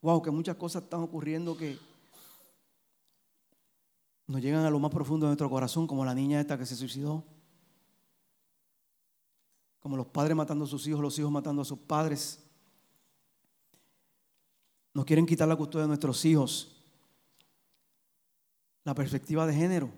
[0.01, 1.79] wow, que muchas cosas están ocurriendo que
[4.27, 6.77] nos llegan a lo más profundo de nuestro corazón, como la niña esta que se
[6.77, 7.23] suicidó,
[9.81, 12.43] como los padres matando a sus hijos, los hijos matando a sus padres.
[14.95, 16.82] Nos quieren quitar la custodia de nuestros hijos,
[18.85, 19.91] la perspectiva de género,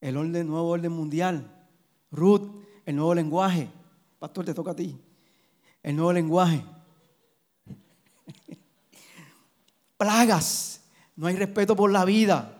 [0.00, 1.66] el orden, nuevo orden mundial,
[2.10, 2.50] Ruth,
[2.86, 3.68] el nuevo lenguaje.
[4.18, 4.98] Pastor, te toca a ti.
[5.82, 6.64] El nuevo lenguaje.
[9.96, 10.80] Plagas.
[11.16, 12.58] No hay respeto por la vida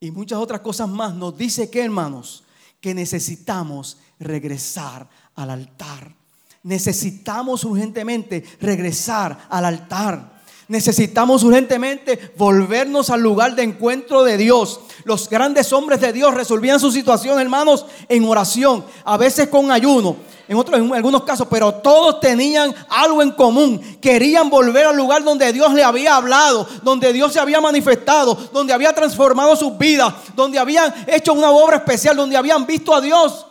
[0.00, 2.44] y muchas otras cosas más, nos dice que, hermanos,
[2.80, 6.14] que necesitamos regresar al altar.
[6.62, 10.37] Necesitamos urgentemente regresar al altar.
[10.68, 14.80] Necesitamos urgentemente volvernos al lugar de encuentro de Dios.
[15.04, 20.16] Los grandes hombres de Dios resolvían su situación, hermanos, en oración, a veces con ayuno,
[20.46, 23.80] en, otros, en algunos casos, pero todos tenían algo en común.
[23.98, 28.74] Querían volver al lugar donde Dios le había hablado, donde Dios se había manifestado, donde
[28.74, 33.46] había transformado sus vidas, donde habían hecho una obra especial, donde habían visto a Dios.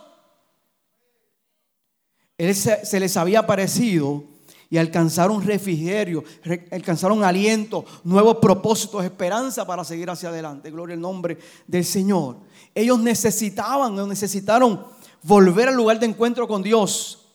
[2.38, 4.37] Él se, se les había aparecido
[4.70, 6.24] y alcanzaron refrigerio,
[6.72, 10.72] alcanzaron aliento, nuevos propósitos, esperanza para seguir hacia adelante.
[10.72, 12.38] Gloria al nombre del Señor.
[12.76, 14.86] Ellos necesitaban, necesitaron
[15.24, 17.28] volver al lugar de encuentro con Dios,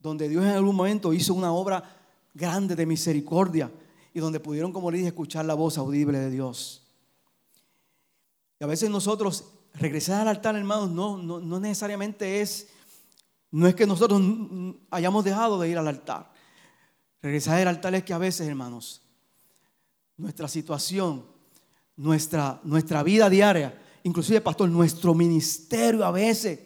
[0.00, 1.96] donde Dios en algún momento hizo una obra
[2.34, 3.70] grande de misericordia
[4.12, 6.82] y donde pudieron, como le dije, escuchar la voz audible de Dios.
[8.58, 12.68] Y a veces nosotros regresar al altar, hermanos, no, no, no necesariamente es,
[13.50, 14.20] no es que nosotros
[14.90, 16.31] hayamos dejado de ir al altar.
[17.22, 19.00] Regresar al altar es que a veces, hermanos,
[20.16, 21.24] nuestra situación,
[21.96, 26.58] nuestra, nuestra vida diaria, inclusive, pastor, nuestro ministerio a veces,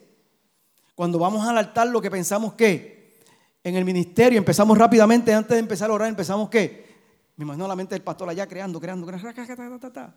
[0.95, 3.19] cuando vamos al altar, lo que pensamos que
[3.63, 6.87] en el ministerio empezamos rápidamente, antes de empezar a orar, empezamos que,
[7.35, 10.13] me imagino la mente del pastor allá creando, creando, creando.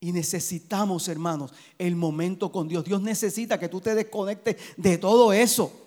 [0.00, 2.84] Y necesitamos, hermanos, el momento con Dios.
[2.84, 5.85] Dios necesita que tú te desconectes de todo eso.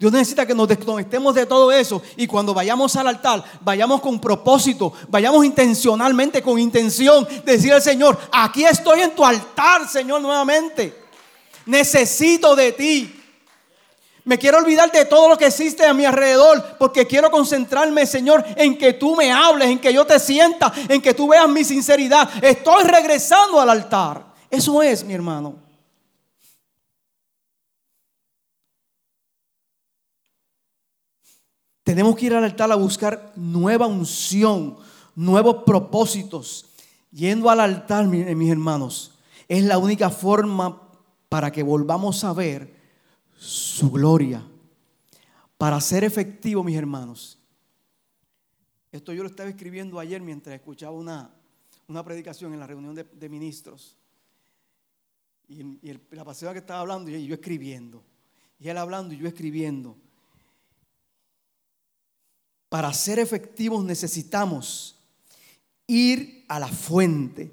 [0.00, 4.20] Dios necesita que nos desconectemos de todo eso y cuando vayamos al altar, vayamos con
[4.20, 10.20] propósito, vayamos intencionalmente, con intención, de decir al Señor, aquí estoy en tu altar, Señor,
[10.20, 11.00] nuevamente
[11.70, 13.16] necesito de ti.
[14.24, 18.44] Me quiero olvidar de todo lo que existe a mi alrededor porque quiero concentrarme, Señor,
[18.56, 21.64] en que tú me hables, en que yo te sienta, en que tú veas mi
[21.64, 22.28] sinceridad.
[22.44, 24.22] Estoy regresando al altar.
[24.50, 25.69] Eso es, mi hermano.
[31.90, 34.78] Tenemos que ir al altar a buscar nueva unción,
[35.16, 36.66] nuevos propósitos.
[37.10, 40.88] Yendo al altar, mis hermanos, es la única forma
[41.28, 42.72] para que volvamos a ver
[43.36, 44.40] su gloria.
[45.58, 47.40] Para ser efectivo, mis hermanos.
[48.92, 51.34] Esto yo lo estaba escribiendo ayer mientras escuchaba una,
[51.88, 53.96] una predicación en la reunión de, ministros.
[55.48, 55.64] Y,
[56.12, 58.04] la pastora que estaba hablando y yo escribiendo.
[58.60, 59.96] Y él hablando y yo escribiendo.
[62.70, 64.96] Para ser efectivos necesitamos
[65.86, 67.50] ir a la fuente,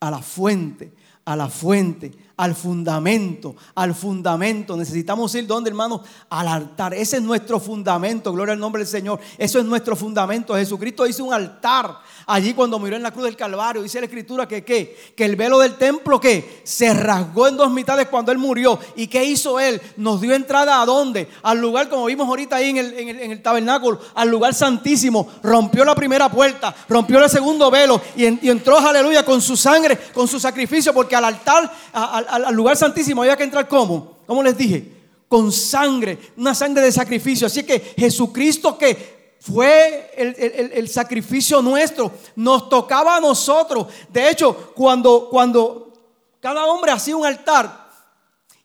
[0.00, 0.92] a la fuente,
[1.24, 4.76] a la fuente, al fundamento, al fundamento.
[4.76, 6.94] Necesitamos ir donde, hermanos, al altar.
[6.94, 9.20] Ese es nuestro fundamento, gloria al nombre del Señor.
[9.38, 10.54] Eso es nuestro fundamento.
[10.54, 13.82] Jesucristo hizo un altar allí cuando murió en la cruz del Calvario.
[13.82, 15.14] Dice la Escritura que ¿qué?
[15.16, 18.78] que el velo del templo que se rasgó en dos mitades cuando él murió.
[18.96, 19.80] ¿Y qué hizo él?
[19.96, 21.28] Nos dio entrada a dónde?
[21.42, 25.28] Al lugar, como vimos ahorita ahí en el, en el, tabernáculo, al lugar santísimo.
[25.42, 30.28] Rompió la primera puerta, rompió el segundo velo y, entró, aleluya, con su sangre, con
[30.28, 34.92] su sacrificio, porque al altar, al, lugar santísimo había que entrar como, como les dije,
[35.28, 37.46] con sangre, una sangre de sacrificio.
[37.46, 42.10] Así que Jesucristo que fue el, sacrificio nuestro.
[42.34, 43.86] Nos tocaba a nosotros.
[44.08, 45.92] De hecho, cuando, cuando
[46.40, 47.88] cada hombre hacía un altar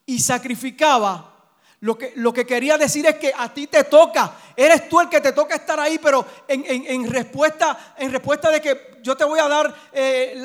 [0.04, 1.31] y sacrificaba,
[1.82, 5.08] lo que, lo que, quería decir es que a ti te toca, eres tú el
[5.08, 9.40] que te toca estar ahí, pero en, respuesta, en respuesta de que yo te voy
[9.40, 10.40] a dar eh,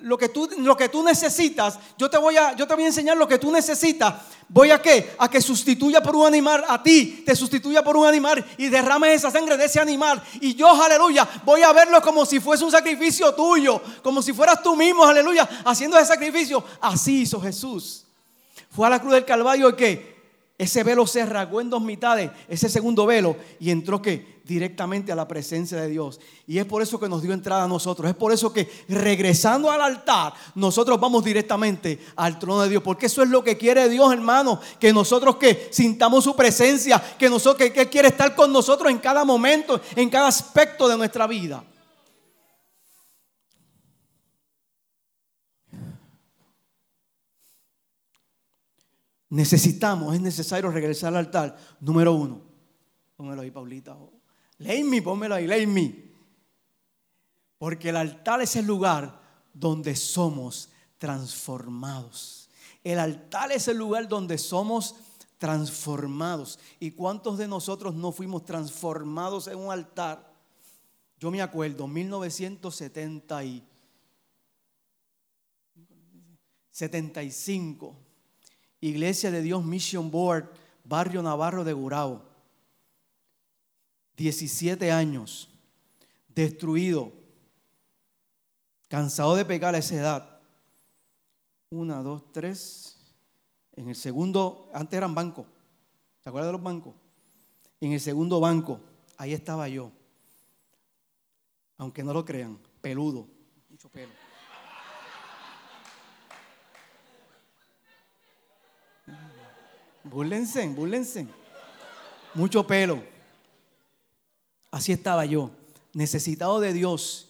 [0.00, 2.86] lo, que tú, lo que tú necesitas, yo te, voy a, yo te voy a
[2.86, 4.14] enseñar lo que tú necesitas.
[4.48, 5.14] ¿Voy a qué?
[5.18, 9.16] A que sustituya por un animal a ti, te sustituya por un animal y derrames
[9.16, 10.22] esa sangre de ese animal.
[10.40, 14.62] Y yo, aleluya, voy a verlo como si fuese un sacrificio tuyo, como si fueras
[14.62, 16.64] tú mismo, aleluya, haciendo ese sacrificio.
[16.80, 18.04] Así hizo Jesús.
[18.70, 20.11] Fue a la cruz del Calvario y que
[20.62, 25.16] ese velo se rasgó en dos mitades, ese segundo velo, y entró que directamente a
[25.16, 26.20] la presencia de Dios.
[26.46, 28.08] Y es por eso que nos dio entrada a nosotros.
[28.08, 32.82] Es por eso que regresando al altar, nosotros vamos directamente al trono de Dios.
[32.84, 34.60] Porque eso es lo que quiere Dios, hermano.
[34.78, 38.98] Que nosotros que sintamos su presencia, que nosotros que, que quiere estar con nosotros en
[38.98, 41.64] cada momento, en cada aspecto de nuestra vida.
[49.32, 51.56] Necesitamos, es necesario regresar al altar.
[51.80, 52.42] Número uno.
[53.16, 53.96] Pónmelo ahí, Paulita.
[54.58, 56.12] Me, pónmelo ahí, me.
[57.56, 59.22] Porque el altar es el lugar
[59.54, 60.68] donde somos
[60.98, 62.50] transformados.
[62.84, 64.96] El altar es el lugar donde somos
[65.38, 66.58] transformados.
[66.78, 70.30] ¿Y cuántos de nosotros no fuimos transformados en un altar?
[71.18, 73.66] Yo me acuerdo, 1970 y
[76.70, 78.11] 75
[78.82, 80.50] Iglesia de Dios Mission Board,
[80.84, 82.20] Barrio Navarro de Gurao.
[84.16, 85.48] 17 años,
[86.28, 87.12] destruido,
[88.88, 90.40] cansado de pecar a esa edad.
[91.70, 92.98] Una, dos, tres.
[93.74, 95.46] En el segundo, antes eran bancos.
[96.20, 96.94] ¿Se acuerdan de los bancos?
[97.80, 98.80] En el segundo banco,
[99.16, 99.92] ahí estaba yo.
[101.78, 103.28] Aunque no lo crean, peludo,
[103.70, 104.12] mucho pelo.
[110.04, 111.26] Búrlense, búrlense.
[112.34, 113.02] Mucho pelo.
[114.70, 115.50] Así estaba yo,
[115.92, 117.28] necesitado de Dios.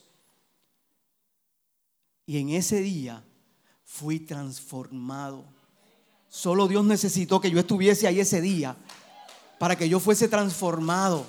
[2.25, 3.23] Y en ese día
[3.83, 5.45] fui transformado.
[6.29, 8.75] Solo Dios necesitó que yo estuviese ahí ese día
[9.59, 11.27] para que yo fuese transformado.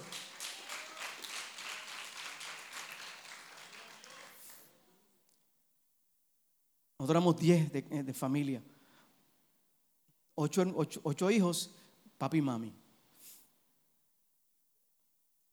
[6.98, 8.62] Nosotros éramos 10 de, de familia
[10.34, 11.74] ocho, hijos,
[12.18, 12.74] papi y mami.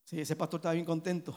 [0.06, 1.36] Sí, ese pastor estaba bien contento.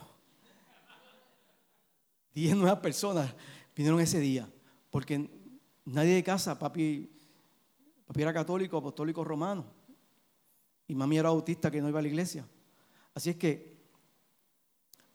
[2.33, 3.33] Diez nuevas personas
[3.77, 4.51] vinieron ese día,
[4.91, 5.31] porque
[5.85, 7.11] nadie de casa, papi,
[8.07, 9.65] papi era católico, apostólico romano,
[10.89, 12.47] y mami era autista que no iba a la iglesia.
[13.15, 13.77] Así es que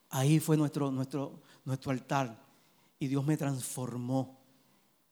[0.10, 2.42] ahí fue nuestro, nuestro, nuestro altar,
[2.98, 4.40] y Dios me transformó.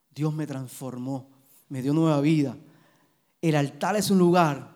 [0.10, 1.30] Dios me transformó,
[1.70, 2.58] me dio nueva vida.
[3.42, 4.76] El altar es un lugar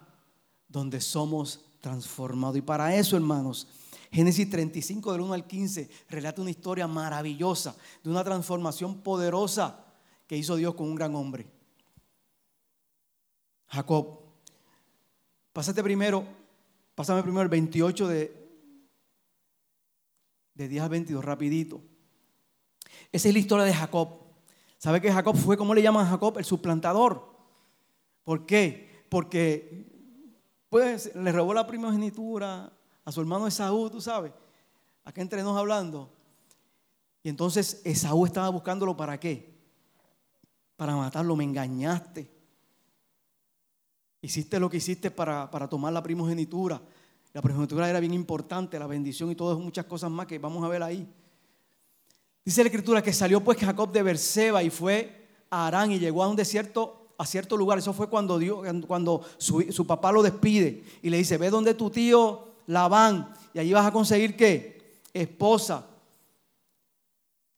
[0.68, 2.58] donde somos transformados.
[2.58, 3.68] Y para eso, hermanos,
[4.12, 9.86] Génesis 35 del 1 al 15 relata una historia maravillosa de una transformación poderosa
[10.28, 11.48] que hizo Dios con un gran hombre.
[13.68, 14.20] Jacob.
[15.54, 16.26] Pásate primero,
[16.96, 18.50] pásame primero el 28 de,
[20.54, 21.82] de 10 a 22, rapidito.
[23.12, 24.10] Esa es la historia de Jacob.
[24.78, 26.38] ¿Sabe que Jacob fue, cómo le llaman a Jacob?
[26.38, 27.31] El suplantador.
[28.24, 29.06] ¿Por qué?
[29.10, 29.92] Porque
[30.70, 32.72] pues le robó la primogenitura
[33.04, 34.32] a su hermano Esaú, tú sabes.
[35.04, 36.10] Acá entre nos hablando.
[37.24, 39.54] Y entonces Esaú estaba buscándolo para qué?
[40.78, 42.32] Para matarlo, me engañaste.
[44.22, 46.82] Hiciste lo que hiciste para, para tomar la primogenitura.
[47.34, 50.68] La primogenitura era bien importante, la bendición y todas muchas cosas más que vamos a
[50.68, 51.08] ver ahí.
[52.44, 56.24] Dice la escritura que salió pues Jacob de Berseba y fue a Arán y llegó
[56.24, 57.78] a un desierto a cierto lugar.
[57.78, 61.92] Eso fue cuando, Dios, cuando su, papá lo despide y le dice, ve donde tu
[61.92, 65.02] tío Labán y allí vas a conseguir qué?
[65.14, 65.86] Esposa.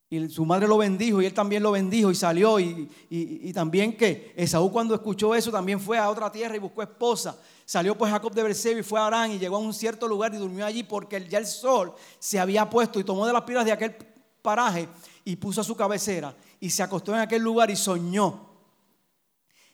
[0.10, 2.60] Y su madre lo bendijo y él también lo bendijo y salió.
[2.60, 6.82] Y, y, también que Esaú cuando escuchó eso también fue a otra tierra y buscó
[6.82, 7.39] esposa.
[7.65, 10.34] Salió pues Jacob de Berseba y fue a Arán y llegó a un cierto lugar
[10.34, 13.65] y durmió allí porque ya el sol se había puesto y tomó de las piedras
[13.65, 13.95] de aquel
[14.41, 14.89] paraje
[15.23, 18.52] y puso a su cabecera y se acostó en aquel lugar y soñó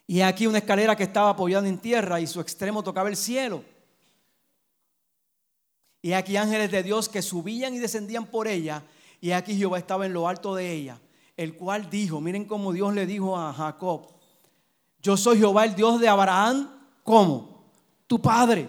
[0.09, 3.63] y aquí una escalera que estaba apoyada en tierra y su extremo tocaba el cielo.
[6.01, 8.81] Y aquí ángeles de Dios que subían y descendían por ella.
[9.21, 10.99] Y aquí Jehová estaba en lo alto de ella,
[11.37, 14.07] el cual dijo, miren cómo Dios le dijo a Jacob,
[14.99, 16.71] yo soy Jehová el Dios de Abraham,
[17.03, 17.65] ¿cómo?
[18.07, 18.67] Tu padre,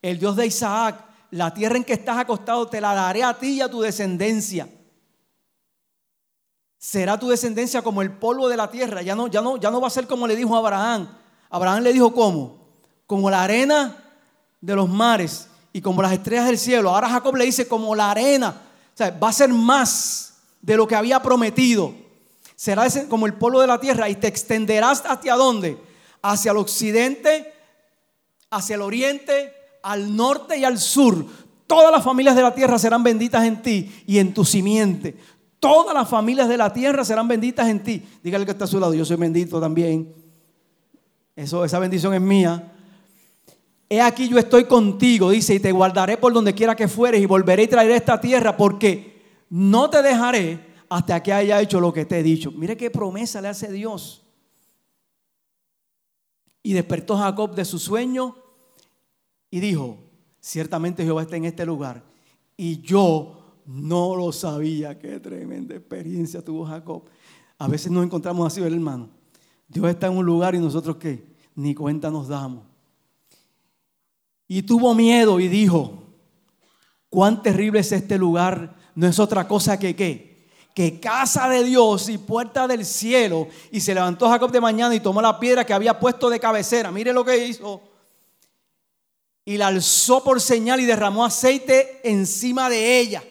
[0.00, 3.54] el Dios de Isaac, la tierra en que estás acostado te la daré a ti
[3.54, 4.68] y a tu descendencia
[6.86, 9.02] será tu descendencia como el polvo de la tierra.
[9.02, 11.08] Ya no, ya no, ya no va a ser como le dijo a Abraham.
[11.50, 12.58] Abraham le dijo cómo?
[13.08, 14.04] Como la arena
[14.60, 16.90] de los mares y como las estrellas del cielo.
[16.90, 18.62] Ahora Jacob le dice como la arena.
[18.94, 21.92] O sea, va a ser más de lo que había prometido.
[22.54, 25.76] Será como el polvo de la tierra y te extenderás hacia dónde?
[26.22, 27.52] Hacia el occidente,
[28.48, 31.26] hacia el oriente, al norte y al sur.
[31.66, 35.16] Todas las familias de la tierra serán benditas en ti y en tu simiente.
[35.58, 38.02] Todas las familias de la tierra serán benditas en ti.
[38.22, 40.14] Dígale que está a su lado, yo soy bendito también.
[41.34, 42.72] Eso, esa bendición es mía.
[43.88, 47.26] He aquí yo estoy contigo, dice, y te guardaré por donde quiera que fueres y
[47.26, 52.04] volveré y traeré esta tierra porque no te dejaré hasta que haya hecho lo que
[52.04, 52.50] te he dicho.
[52.52, 54.22] Mire qué promesa le hace Dios.
[56.62, 58.36] Y despertó Jacob de su sueño
[59.50, 59.98] y dijo,
[60.40, 62.02] ciertamente Jehová está en este lugar.
[62.56, 63.35] Y yo
[63.66, 64.98] no lo sabía.
[64.98, 67.04] Qué tremenda experiencia tuvo Jacob.
[67.58, 69.08] A veces nos encontramos así, hermano.
[69.68, 71.26] Dios está en un lugar y nosotros qué?
[71.54, 72.64] Ni cuenta nos damos.
[74.48, 76.04] Y tuvo miedo y dijo,
[77.10, 78.76] cuán terrible es este lugar.
[78.94, 80.36] No es otra cosa que qué?
[80.76, 83.48] que casa de Dios y puerta del cielo.
[83.70, 86.90] Y se levantó Jacob de mañana y tomó la piedra que había puesto de cabecera.
[86.90, 87.80] Mire lo que hizo.
[89.46, 93.24] Y la alzó por señal y derramó aceite encima de ella.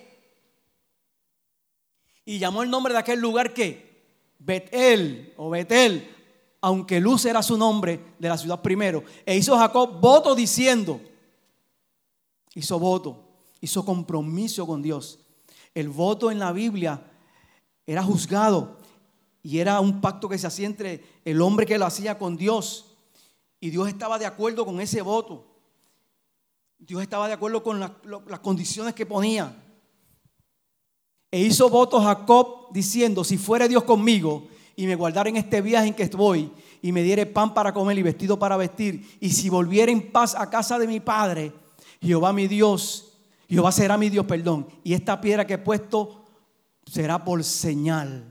[2.25, 3.85] Y llamó el nombre de aquel lugar que
[4.39, 6.11] Betel o Betel,
[6.61, 9.03] aunque Luz era su nombre de la ciudad primero.
[9.25, 10.99] E hizo Jacob voto diciendo,
[12.55, 13.23] hizo voto,
[13.61, 15.19] hizo compromiso con Dios.
[15.75, 17.01] El voto en la Biblia
[17.85, 18.79] era juzgado
[19.43, 22.95] y era un pacto que se hacía entre el hombre que lo hacía con Dios.
[23.59, 25.45] Y Dios estaba de acuerdo con ese voto.
[26.79, 29.55] Dios estaba de acuerdo con las condiciones que ponía.
[31.35, 35.89] E hizo voto Jacob diciendo, si fuere Dios conmigo y me guardara en este viaje
[35.89, 36.49] en que estoy
[36.81, 40.33] y me diere pan para comer y vestido para vestir, y si volviera en paz
[40.33, 41.51] a casa de mi padre,
[42.01, 43.17] Jehová mi Dios,
[43.49, 46.23] Jehová será mi Dios, perdón, y esta piedra que he puesto
[46.89, 48.23] será por señal.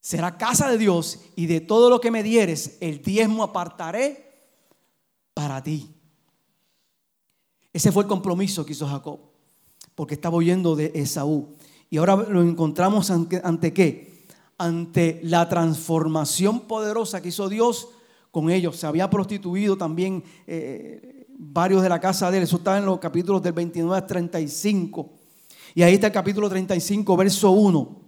[0.00, 4.32] Será casa de Dios y de todo lo que me dieres, el diezmo apartaré
[5.34, 5.90] para ti.
[7.72, 9.31] Ese fue el compromiso que hizo Jacob,
[9.94, 11.48] porque estaba huyendo de Esaú.
[11.90, 14.24] Y ahora lo encontramos ante, qué?
[14.58, 17.88] Ante la transformación poderosa que hizo Dios
[18.30, 18.76] con ellos.
[18.76, 22.44] Se había prostituido también eh, varios de la casa de él.
[22.44, 25.10] Eso está en los capítulos del 29 al 35.
[25.74, 28.00] Y ahí está el capítulo 35, verso 1.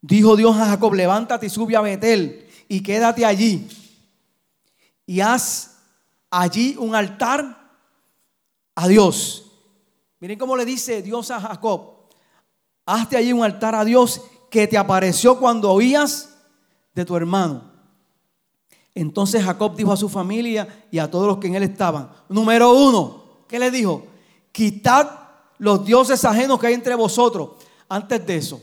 [0.00, 3.66] Dijo Dios a Jacob, levántate y sube a Betel y quédate allí.
[5.06, 5.78] Y haz
[6.30, 7.70] allí un altar
[8.74, 9.43] a Dios.
[10.20, 12.08] Miren cómo le dice Dios a Jacob.
[12.86, 16.36] Hazte allí un altar a Dios que te apareció cuando oías
[16.94, 17.72] de tu hermano.
[18.94, 22.10] Entonces Jacob dijo a su familia y a todos los que en él estaban.
[22.28, 24.06] Número uno, ¿qué le dijo?
[24.52, 25.10] Quitad
[25.58, 27.50] los dioses ajenos que hay entre vosotros.
[27.88, 28.62] Antes de eso,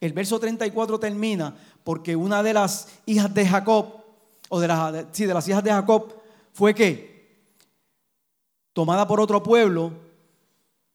[0.00, 3.86] el verso 34 termina porque una de las hijas de Jacob,
[4.48, 6.12] o de las, de las hijas de Jacob,
[6.52, 7.12] fue que
[8.72, 9.92] tomada por otro pueblo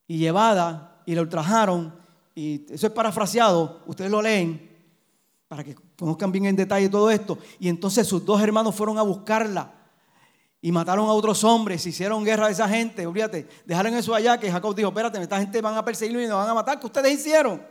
[0.08, 1.94] y llevada y la ultrajaron.
[2.34, 4.68] Y eso es parafraseado, ustedes lo leen
[5.48, 7.38] para que conozcan bien en detalle todo esto.
[7.60, 9.74] Y entonces sus dos hermanos fueron a buscarla
[10.62, 14.52] y mataron a otros hombres, hicieron guerra a esa gente, olvídate, dejaron eso allá que
[14.52, 17.14] Jacob dijo, espérate, esta gente van a perseguirlo y nos van a matar, ¿qué ustedes
[17.14, 17.62] hicieron?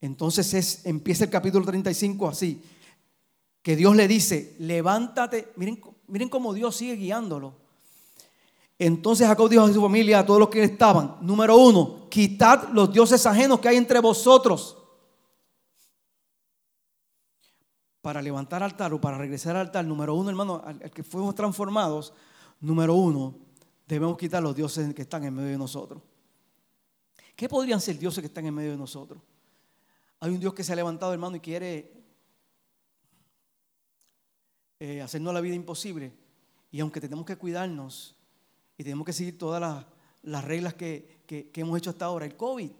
[0.00, 2.62] Entonces es, empieza el capítulo 35 así,
[3.62, 7.54] que Dios le dice, levántate, miren, miren cómo Dios sigue guiándolo.
[8.82, 12.90] Entonces Jacob dijo a su familia, a todos los que estaban, número uno, quitad los
[12.90, 14.78] dioses ajenos que hay entre vosotros
[18.00, 22.14] para levantar altar o para regresar al altar, número uno, hermano, al, que fuimos transformados,
[22.58, 23.34] número uno,
[23.86, 26.02] debemos quitar los dioses que están en medio de nosotros.
[27.36, 29.20] ¿Qué podrían ser dioses que están en medio de nosotros?
[30.20, 31.92] Hay un Dios que se ha levantado, hermano, y quiere
[34.78, 36.14] eh, hacernos la vida imposible.
[36.70, 38.16] Y aunque tenemos que cuidarnos
[38.80, 39.84] y tenemos que seguir todas
[40.22, 42.70] las, reglas que, que hemos hecho hasta ahora, el COVID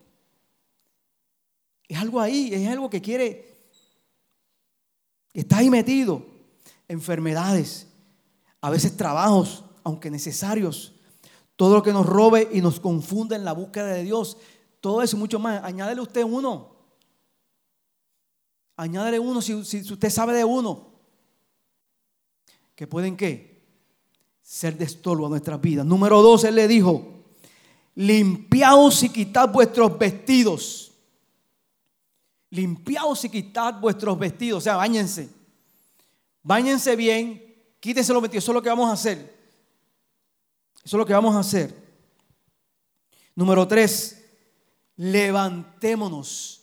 [1.88, 3.50] es algo ahí, es algo que quiere
[5.32, 6.26] Está ahí metido.
[6.88, 7.86] Enfermedades,
[8.60, 10.92] a veces trabajos, aunque necesarios.
[11.54, 14.36] Todo lo que nos robe y nos confunde en la búsqueda de Dios.
[14.80, 15.62] Todo eso y mucho más.
[15.62, 16.74] Añádele usted uno.
[18.76, 20.88] Añádele uno si, usted sabe de uno.
[22.74, 23.49] Que pueden qué?
[24.50, 25.86] Ser de estorbo a nuestras vidas.
[25.86, 27.22] Número dos, él le dijo,
[27.94, 30.90] limpiaos y quitad vuestros vestidos
[32.50, 35.30] limpiaos y quitad vuestros vestidos, o sea, bañense.
[36.42, 39.38] Báñense bien, quítense los vestidos, eso es lo que vamos a hacer.
[40.84, 41.74] Eso es lo que vamos a hacer.
[43.34, 44.24] Número tres,
[44.96, 46.62] levantémonos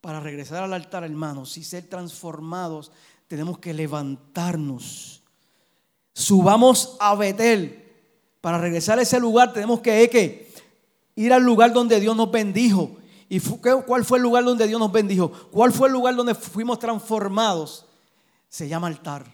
[0.00, 2.90] para regresar al altar, hermanos, y ser transformados.
[3.28, 5.22] Tenemos que levantarnos.
[6.14, 7.82] Subamos a Betel.
[8.40, 10.52] Para regresar a ese lugar tenemos que, que
[11.16, 12.96] ir al lugar donde Dios nos bendijo
[13.28, 13.40] ¿Y
[13.86, 15.32] cuál fue el lugar donde Dios nos bendijo?
[15.50, 17.86] ¿Cuál fue el lugar donde fuimos transformados?
[18.48, 19.26] se llama altar.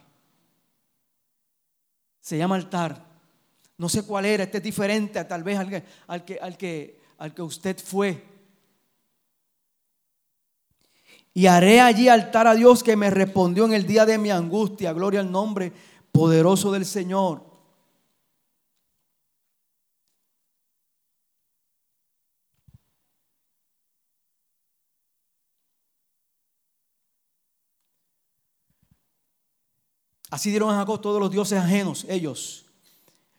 [2.22, 3.04] Se llama altar.
[3.76, 7.00] No sé cuál era, este es diferente tal vez al que, al que, al que,
[7.18, 8.24] al que usted fue.
[11.34, 14.94] Y haré allí altar a Dios que me respondió en el día de mi angustia.
[14.94, 15.70] Gloria al nombre
[16.12, 17.50] poderoso del Señor.
[30.30, 32.64] Así dieron a Jacob todos los dioses ajenos, ellos,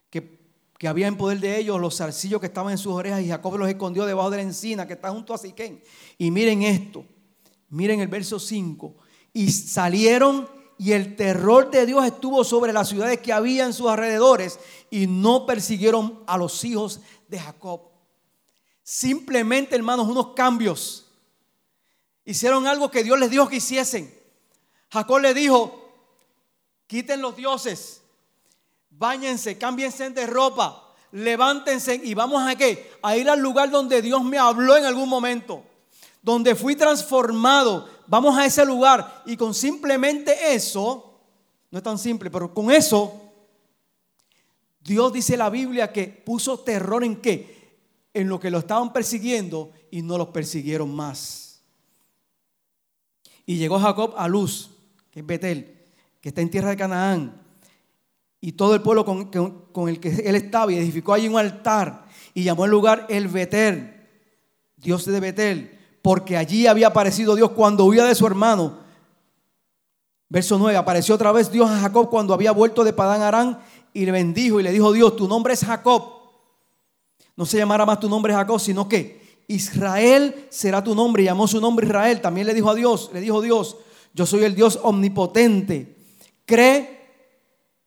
[0.09, 0.39] que,
[0.77, 3.57] que había en poder de ellos, los zarcillos que estaban en sus orejas, y Jacob
[3.57, 5.81] los escondió debajo de la encina que está junto a Siquén.
[6.17, 7.05] Y miren esto,
[7.69, 8.93] miren el verso 5.
[9.31, 10.49] Y salieron
[10.81, 14.59] y el terror de Dios estuvo sobre las ciudades que había en sus alrededores
[14.89, 17.81] y no persiguieron a los hijos de Jacob.
[18.81, 21.05] Simplemente, hermanos, unos cambios.
[22.25, 24.11] Hicieron algo que Dios les dijo que hiciesen.
[24.91, 25.87] Jacob le dijo,
[26.87, 28.01] quiten los dioses,
[28.89, 32.91] Báñense, cámbiense de ropa, levántense y vamos a qué?
[33.03, 35.63] A ir al lugar donde Dios me habló en algún momento,
[36.23, 37.87] donde fui transformado.
[38.11, 41.17] Vamos a ese lugar y con simplemente eso,
[41.71, 43.21] no es tan simple, pero con eso,
[44.81, 47.79] Dios dice la Biblia que puso terror en qué?
[48.13, 51.61] En lo que lo estaban persiguiendo y no los persiguieron más.
[53.45, 54.71] Y llegó Jacob a Luz,
[55.09, 55.77] que es Betel
[56.19, 57.41] que está en tierra de Canaán,
[58.41, 62.43] y todo el pueblo con, el que él estaba, y edificó allí un altar, y
[62.43, 64.05] llamó el lugar el Betel,
[64.75, 68.79] Dios de Betel, porque allí había aparecido Dios cuando huía de su hermano.
[70.29, 73.59] Verso 9, apareció otra vez Dios a Jacob cuando había vuelto de Padán Arán
[73.93, 76.03] y le bendijo y le dijo Dios, tu nombre es Jacob.
[77.35, 81.23] No se llamará más tu nombre Jacob, sino que Israel será tu nombre.
[81.23, 82.21] Y llamó su nombre Israel.
[82.21, 83.77] También le dijo a Dios, le dijo Dios,
[84.13, 86.01] yo soy el Dios omnipotente
[86.51, 86.99] cree,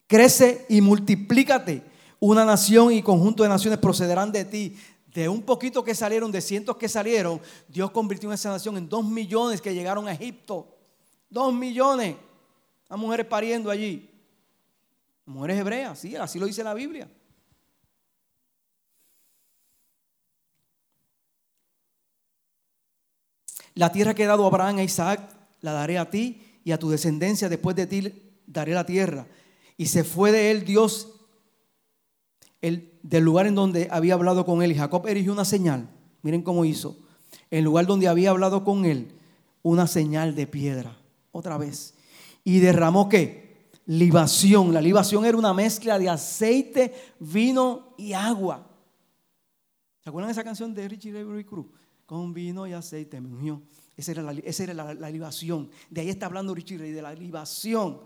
[0.06, 1.82] crece y multiplícate.
[2.18, 4.76] Una nación y conjunto de naciones procederán de ti.
[5.14, 9.04] De un poquito que salieron, de cientos que salieron, Dios convirtió esa nación en dos
[9.04, 10.76] millones que llegaron a Egipto.
[11.30, 12.16] Dos millones.
[12.88, 14.10] A mujeres pariendo allí.
[15.24, 17.08] Mujeres hebreas, sí, así lo dice la Biblia.
[23.74, 25.20] La tierra que he dado a Abraham e Isaac
[25.60, 29.28] la daré a ti y a tu descendencia después de ti daré la tierra.
[29.76, 31.20] Y se fue de él Dios
[32.60, 34.72] el, del lugar en donde había hablado con él.
[34.72, 35.88] Y Jacob erigió una señal.
[36.22, 36.96] Miren cómo hizo.
[37.50, 39.12] El lugar donde había hablado con él,
[39.62, 40.96] una señal de piedra.
[41.30, 41.94] Otra vez.
[42.42, 43.68] Y derramó qué?
[43.86, 44.72] Libación.
[44.72, 48.66] La libación era una mezcla de aceite, vino y agua.
[50.02, 51.66] ¿Se acuerdan de esa canción de Richie Ray Cruz?
[52.06, 53.62] Con vino y aceite me ungió.
[53.96, 55.70] Esa era, la, esa era la, libación.
[55.90, 58.00] De ahí está hablando Richie Ray, de la libación.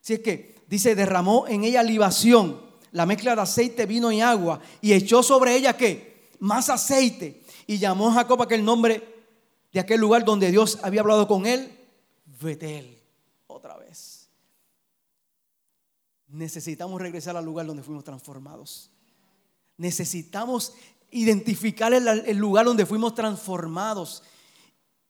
[0.00, 4.60] Si es que dice, derramó en ella libación, la mezcla de aceite, vino y agua,
[4.80, 6.30] y echó sobre ella qué?
[6.38, 7.42] Más aceite.
[7.66, 9.16] Y llamó a Jacob aquel nombre
[9.72, 11.70] de aquel lugar donde Dios había hablado con él,
[12.40, 12.98] Betel.
[13.46, 14.28] Otra vez.
[16.28, 18.90] Necesitamos regresar al lugar donde fuimos transformados.
[19.76, 20.74] Necesitamos
[21.10, 24.22] identificar el lugar donde fuimos transformados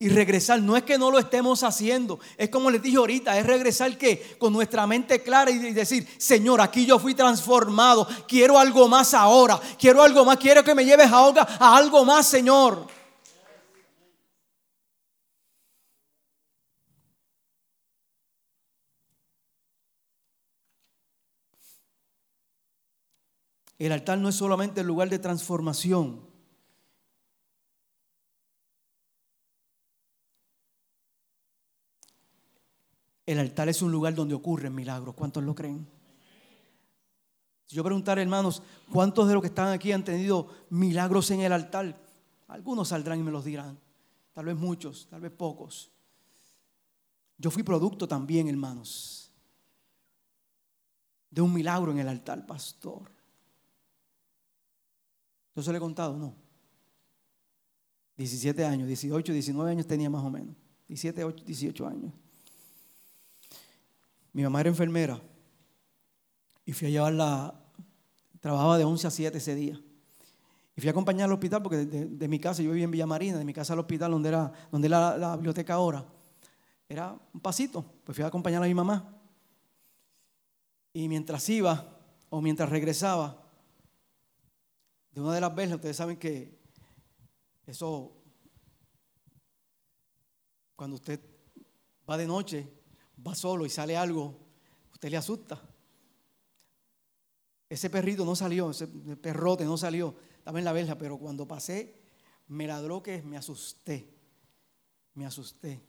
[0.01, 0.62] y regresar.
[0.62, 4.36] No es que no lo estemos haciendo, es como les dije ahorita, es regresar que
[4.38, 9.61] con nuestra mente clara y decir, Señor, aquí yo fui transformado, quiero algo más ahora,
[9.78, 12.86] quiero algo más, quiero que me lleves a, a algo más, Señor.
[23.78, 26.28] El altar no es solamente el lugar de transformación,
[33.29, 35.14] El altar es un lugar donde ocurren milagros.
[35.14, 35.87] ¿Cuántos lo creen?
[37.66, 41.53] Si yo preguntar, hermanos, ¿cuántos de los que están aquí han tenido milagros en el
[41.53, 41.95] altar?
[42.47, 43.79] Algunos saldrán y me los dirán.
[44.33, 45.91] Tal vez muchos, tal vez pocos.
[47.37, 49.31] Yo fui producto también, hermanos,
[51.31, 53.11] de un milagro en el altar, pastor.
[55.55, 56.16] ¿Yo se lo he contado?
[56.16, 56.35] No.
[58.16, 60.57] 17 años, 18, 19 años tenía más o menos.
[60.89, 62.14] 17, 18 años.
[64.39, 65.20] Mi mamá era enfermera
[66.64, 67.61] y fui a llevarla,
[68.39, 69.82] trabajaba de 11 a 7 ese día.
[70.76, 73.36] Y fui a acompañarla al hospital porque de, mi casa, yo vivía en Villa Marina,
[73.36, 76.07] de mi casa al hospital donde era, donde la, biblioteca ahora,
[76.89, 77.84] era un pasito.
[78.05, 79.12] Pues fui a acompañar a mi mamá.
[80.93, 81.99] Y mientras iba
[82.30, 83.45] o mientras regresaba,
[85.11, 86.57] de una de las veces, ustedes saben que
[87.66, 88.12] eso,
[90.76, 91.18] cuando usted
[92.09, 92.78] va de noche,
[93.27, 94.39] va solo y sale algo,
[94.93, 95.61] usted le asusta.
[97.69, 102.01] Ese perrito no salió, ese perrote no salió, estaba en la verja, pero cuando pasé,
[102.47, 104.14] me ladró que me asusté,
[105.14, 105.83] me asusté.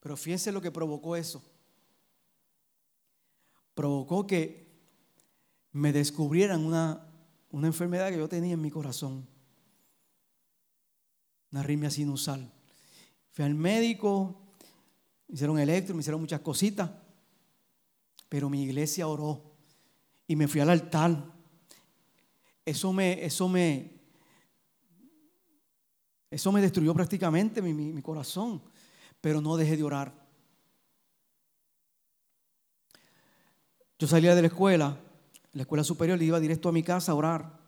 [0.00, 1.42] Pero fíjense lo que provocó eso.
[3.74, 4.70] Provocó que
[5.72, 7.08] me descubrieran una,
[7.50, 9.26] una enfermedad que yo tenía en mi corazón,
[11.50, 12.52] una arritmia sinusal.
[13.30, 14.41] Fui al médico,
[15.32, 16.90] me hicieron electro, me hicieron muchas cositas,
[18.28, 19.54] pero mi iglesia oró
[20.26, 21.24] y me fui al altar.
[22.66, 23.98] Eso me, eso me,
[26.30, 28.62] eso me destruyó prácticamente mi, mi corazón,
[29.22, 30.12] pero no dejé de orar.
[33.98, 35.00] Yo salía de la escuela,
[35.54, 37.58] la escuela superior, y iba directo a mi casa a orar,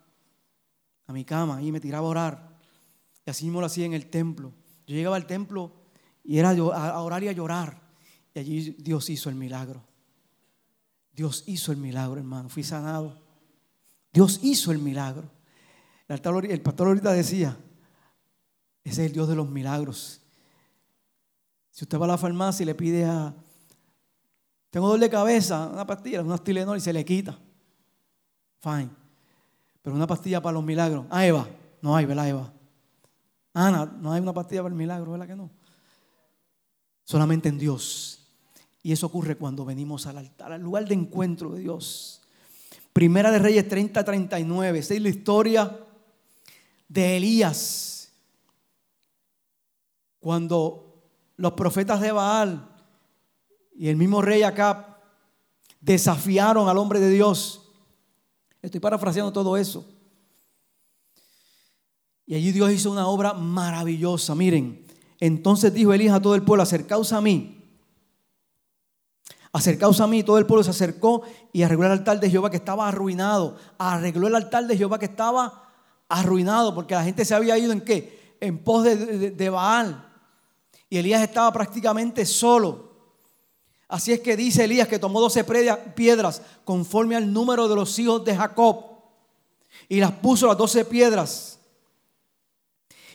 [1.06, 2.58] a mi cama, y me tiraba a orar.
[3.24, 4.52] Y así mismo lo hacía en el templo.
[4.86, 5.83] Yo llegaba al templo
[6.24, 7.80] y era a orar y a llorar.
[8.34, 9.84] Y allí Dios hizo el milagro.
[11.12, 12.48] Dios hizo el milagro, hermano.
[12.48, 13.22] Fui sanado.
[14.12, 15.30] Dios hizo el milagro.
[16.08, 17.56] El pastor ahorita decía,
[18.82, 20.20] ese es el Dios de los milagros.
[21.70, 23.34] Si usted va a la farmacia y le pide a,
[24.70, 27.38] tengo dolor de cabeza, una pastilla, una Tylenol y se le quita.
[28.58, 28.90] Fine.
[29.82, 31.06] Pero una pastilla para los milagros.
[31.10, 31.46] Ah, Eva.
[31.80, 32.52] No hay, ¿verdad, Eva?
[33.52, 35.50] Ana, no hay una pastilla para el milagro, ¿verdad que no?
[37.04, 38.20] Solamente en Dios.
[38.82, 42.22] Y eso ocurre cuando venimos al altar, al lugar de encuentro de Dios.
[42.92, 44.78] Primera de Reyes 30, 39.
[44.78, 45.80] Esta es la historia
[46.88, 48.12] de Elías.
[50.20, 51.02] Cuando
[51.36, 52.70] los profetas de Baal
[53.74, 54.96] y el mismo rey Acab
[55.80, 57.62] desafiaron al hombre de Dios.
[58.62, 59.86] Estoy parafraseando todo eso.
[62.26, 64.34] Y allí Dios hizo una obra maravillosa.
[64.34, 64.83] Miren,
[65.20, 67.62] entonces dijo Elías a todo el pueblo, acercaos a mí.
[69.52, 70.22] Acercaos a mí.
[70.22, 73.56] Todo el pueblo se acercó y arregló el altar de Jehová que estaba arruinado.
[73.78, 75.70] Arregló el altar de Jehová que estaba
[76.08, 78.36] arruinado porque la gente se había ido en qué?
[78.40, 80.10] En pos de, de Baal.
[80.90, 82.92] Y Elías estaba prácticamente solo.
[83.88, 88.24] Así es que dice Elías que tomó doce piedras conforme al número de los hijos
[88.24, 88.94] de Jacob
[89.88, 91.58] y las puso las doce piedras.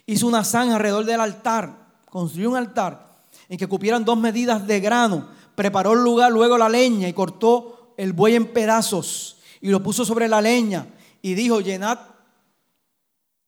[0.06, 1.79] Hizo una zanja alrededor del altar,
[2.10, 6.70] construyó un altar en que cupieran dos medidas de grano, preparó el lugar, luego la
[6.70, 10.88] leña y cortó el buey en pedazos y lo puso sobre la leña
[11.22, 12.00] y dijo, llenad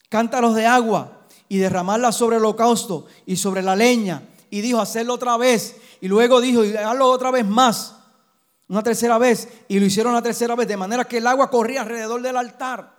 [0.09, 4.23] cántaros de agua y derramarla sobre el holocausto y sobre la leña.
[4.49, 7.95] Y dijo, hacerlo otra vez y luego dijo, y hazlo otra vez más,
[8.67, 11.81] una tercera vez, y lo hicieron la tercera vez, de manera que el agua corría
[11.81, 12.95] alrededor del altar.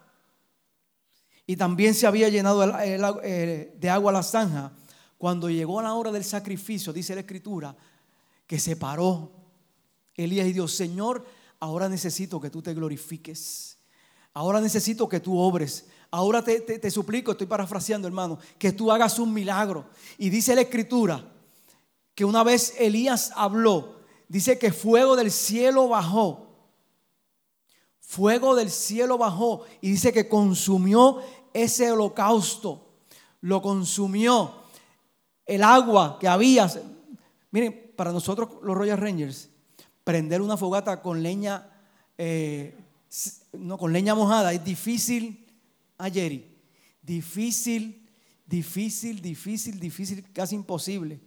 [1.47, 4.71] Y también se había llenado de agua la zanja.
[5.23, 7.77] Cuando llegó la hora del sacrificio, dice la escritura,
[8.45, 9.31] que se paró
[10.17, 11.25] Elías y Dios, Señor,
[11.61, 13.79] ahora necesito que tú te glorifiques.
[14.35, 15.87] Ahora necesito que tú obres.
[16.11, 19.87] Ahora te, te, suplico, estoy parafraseando hermano, que tú hagas un milagro.
[20.19, 21.25] Y dice la escritura
[22.17, 26.49] que una vez Elías habló, dice que fuego del cielo bajó.
[28.01, 31.21] Fuego del cielo bajó y dice que consumió
[31.55, 32.89] ese holocausto.
[33.41, 34.62] Lo consumió.
[35.47, 36.71] El agua que había.
[37.51, 39.51] Miren, para nosotros los Royal Rangers,
[40.05, 41.69] prender una fogata con leña,
[42.19, 42.77] eh,
[43.53, 45.47] no, con leña mojada es difícil
[45.99, 46.51] ayer.
[47.03, 48.09] Difícil,
[48.47, 51.21] difícil, difícil, difícil, casi imposible.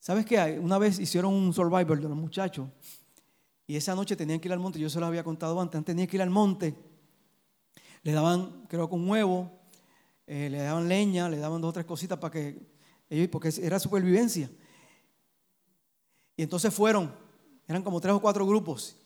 [0.00, 0.58] ¿Sabes qué?
[0.60, 2.68] Una vez hicieron un survivor de los muchachos
[3.66, 4.78] y esa noche tenían que ir al monte.
[4.78, 5.84] Yo se lo había contado antes.
[5.84, 6.74] Tenían que ir al monte.
[8.02, 9.61] Le daban, creo que un huevo,
[10.34, 12.58] eh, le daban leña, le daban dos o tres cositas para que
[13.10, 14.50] ellos, porque era supervivencia.
[16.34, 17.14] Y entonces fueron,
[17.68, 18.96] eran como tres o cuatro grupos.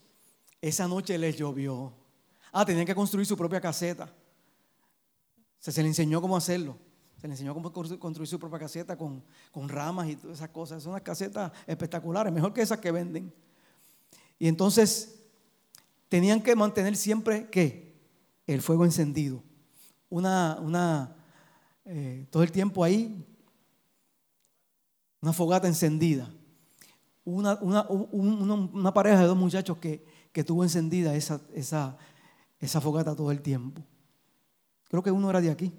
[0.61, 1.93] Esa noche les llovió.
[2.53, 4.09] Ah, tenían que construir su propia caseta.
[5.59, 6.79] Se, se les enseñó cómo hacerlo.
[7.20, 10.81] Se le enseñó cómo construir su propia caseta con, ramas y todas esas cosas.
[10.81, 13.35] Son unas casetas espectaculares, mejor que esas que venden.
[14.39, 15.24] Y entonces
[16.09, 17.97] tenían que mantener siempre ¿qué?
[18.47, 19.43] el fuego encendido.
[20.09, 21.16] Una, una
[21.87, 23.24] eh, todo el tiempo ahí,
[25.20, 26.30] una fogata encendida.
[27.24, 31.99] Una, una, pareja de dos muchachos que, que tuvo encendida esa, esa,
[32.61, 33.82] esa fogata todo el tiempo.
[34.89, 35.72] Creo que uno era de aquí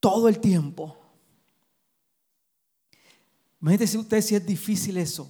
[0.00, 0.96] todo el tiempo.
[3.60, 5.28] Imagínese usted si es difícil eso.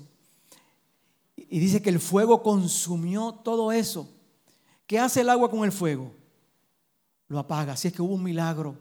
[1.37, 4.15] Y dice que el fuego consumió todo eso.
[4.87, 6.15] ¿Qué hace el agua con el fuego?
[7.29, 7.73] Lo apaga.
[7.73, 8.77] Así es que hubo un milagro.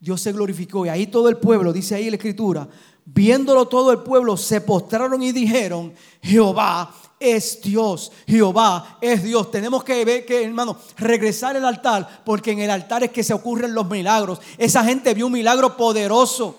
[0.00, 0.86] Dios se glorificó.
[0.86, 2.68] Y ahí todo el pueblo, dice ahí la escritura,
[3.06, 9.50] Viéndolo todo el pueblo, se postraron y dijeron, Jehová es Dios, Jehová es Dios.
[9.50, 13.34] Tenemos que ver que, hermano, regresar al altar, porque en el altar es que se
[13.34, 14.40] ocurren los milagros.
[14.56, 16.56] Esa gente vio un milagro poderoso.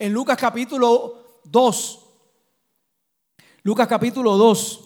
[0.00, 2.00] En Lucas capítulo 2,
[3.62, 4.80] Lucas capítulo 2,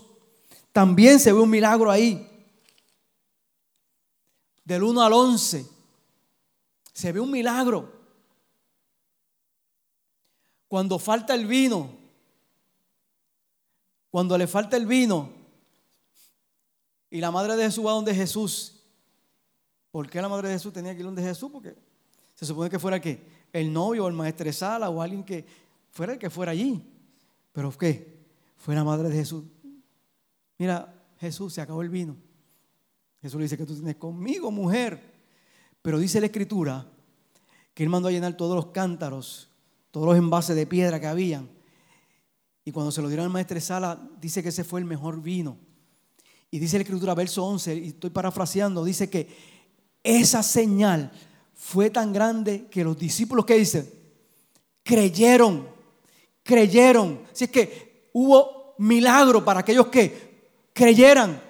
[0.72, 2.26] también se ve un milagro ahí.
[4.62, 5.66] Del 1 al 11,
[6.98, 7.92] se ve un milagro.
[10.66, 11.88] Cuando falta el vino,
[14.10, 15.30] cuando le falta el vino
[17.08, 18.82] y la madre de Jesús va donde Jesús.
[19.92, 21.52] ¿Por qué la madre de Jesús tenía que ir donde Jesús?
[21.52, 21.76] Porque
[22.34, 23.22] se supone que fuera que
[23.52, 25.46] el novio o el maestresala o alguien que
[25.92, 26.82] fuera el que fuera allí.
[27.52, 28.24] Pero ¿qué?
[28.56, 29.44] Fue la madre de Jesús.
[30.58, 32.16] Mira, Jesús, se acabó el vino.
[33.22, 35.17] Jesús le dice que tú tienes conmigo, mujer.
[35.82, 36.86] Pero dice la escritura
[37.74, 39.48] que él mandó a llenar todos los cántaros,
[39.90, 41.48] todos los envases de piedra que habían
[42.68, 45.56] y cuando se lo dieron al maestro Sala, dice que ese fue el mejor vino.
[46.50, 49.26] Y dice la escritura, verso 11, y estoy parafraseando, dice que
[50.02, 51.10] esa señal
[51.54, 53.88] fue tan grande que los discípulos, ¿qué dicen?
[54.82, 55.66] Creyeron,
[56.42, 57.22] creyeron.
[57.32, 61.42] Así es que hubo milagro para aquellos que creyeran.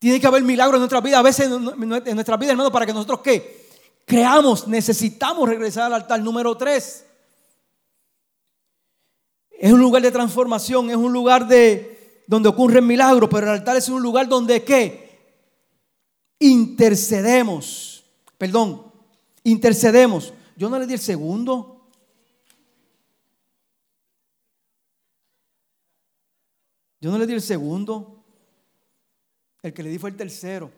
[0.00, 2.94] Tiene que haber milagro en nuestra vida, a veces en nuestra vida, hermano, para que
[2.94, 3.68] nosotros ¿qué?
[4.06, 7.04] Creamos, necesitamos regresar al altar número 3.
[9.50, 13.76] Es un lugar de transformación, es un lugar de donde ocurren milagros, pero el altar
[13.76, 15.36] es un lugar donde qué?
[16.38, 18.02] Intercedemos.
[18.38, 18.90] Perdón,
[19.44, 20.32] intercedemos.
[20.56, 21.90] Yo no le di el segundo.
[27.02, 28.19] Yo no le di el segundo.
[29.62, 30.70] El que le di fue el tercero.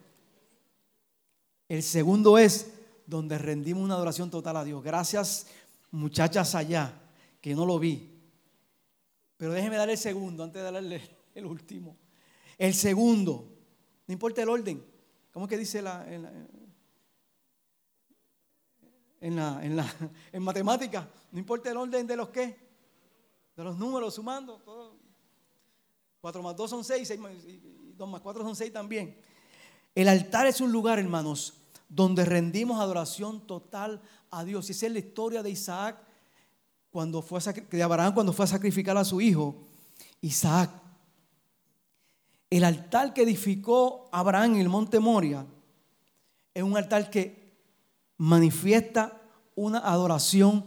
[1.69, 2.73] El segundo es
[3.07, 4.83] donde rendimos una adoración total a Dios.
[4.83, 5.47] Gracias,
[5.91, 7.01] muchachas allá,
[7.41, 8.11] que no lo vi.
[9.37, 11.01] Pero déjeme darle el segundo antes de darle
[11.35, 11.97] el último.
[12.59, 13.49] El segundo,
[14.07, 14.85] no importa el orden.
[15.33, 16.33] ¿Cómo que dice la, en, la,
[19.65, 19.95] en, la,
[20.33, 21.09] en, matemática?
[21.31, 22.59] No importa el orden de los qué.
[23.57, 24.59] De los números sumando.
[24.59, 25.01] Todo.
[26.21, 27.21] 4 más 2 son 6, 6
[28.03, 29.17] 2 más 4 son 6 también.
[29.95, 31.55] El altar es un lugar, hermanos,
[31.89, 34.69] donde rendimos adoración total a Dios.
[34.69, 36.03] Y esa es la historia de Isaac
[36.91, 39.55] cuando fue a, de Abraham cuando fue a sacrificar a su hijo,
[40.21, 40.71] Isaac.
[42.51, 45.47] El altar que edificó Abraham en el monte Moria
[46.53, 47.57] es un altar que
[48.17, 49.23] manifiesta
[49.55, 50.65] una adoración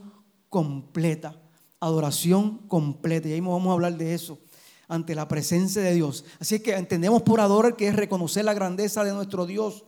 [0.48, 1.36] completa.
[1.82, 3.28] Adoración completa.
[3.28, 4.40] Y ahí vamos a hablar de eso
[4.88, 6.26] ante la presencia de Dios.
[6.40, 9.86] Así que entendemos por adorar que es reconocer la grandeza de nuestro Dios.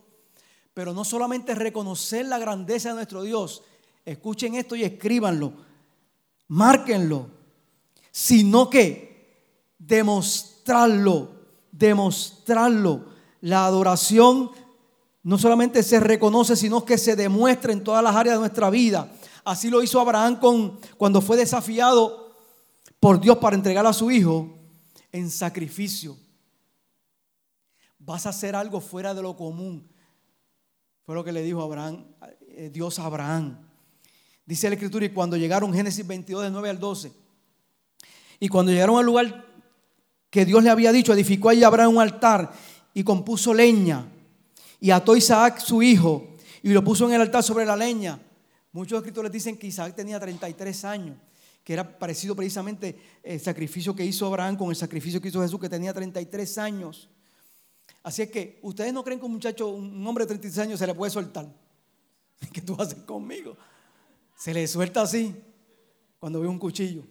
[0.73, 3.63] Pero no solamente reconocer la grandeza de nuestro Dios.
[4.05, 5.67] Escuchen esto y escríbanlo
[6.47, 7.27] márquenlo,
[8.11, 11.31] sino que demostrarlo,
[11.71, 13.05] demostrarlo.
[13.41, 14.51] La adoración
[15.23, 19.11] no solamente se reconoce, sino que se demuestra en todas las áreas de nuestra vida.
[19.43, 22.35] Así lo hizo Abraham con, cuando fue desafiado
[22.99, 24.56] por Dios para entregar a su hijo
[25.11, 26.17] en sacrificio.
[27.99, 29.87] Vas a hacer algo fuera de lo común.
[31.03, 32.05] Fue lo que le dijo Abraham,
[32.49, 33.57] eh, Dios a Abraham.
[34.45, 37.11] Dice la escritura, y cuando llegaron, Génesis 22, del 9 al 12,
[38.39, 39.45] y cuando llegaron al lugar
[40.29, 42.53] que Dios le había dicho, edificó allí Abraham un altar
[42.93, 44.05] y compuso leña,
[44.79, 48.19] y ató Isaac su hijo, y lo puso en el altar sobre la leña.
[48.71, 51.17] Muchos escritores dicen que Isaac tenía 33 años,
[51.67, 55.59] que era parecido precisamente el sacrificio que hizo Abraham con el sacrificio que hizo Jesús,
[55.59, 57.09] que tenía 33 años.
[58.03, 60.87] Así es que, ¿ustedes no creen que un muchacho, un hombre de 33 años se
[60.87, 61.45] le puede soltar?
[62.53, 63.57] ¿Qué tú haces conmigo?
[64.37, 65.35] Se le suelta así
[66.21, 67.03] cuando ve un cuchillo.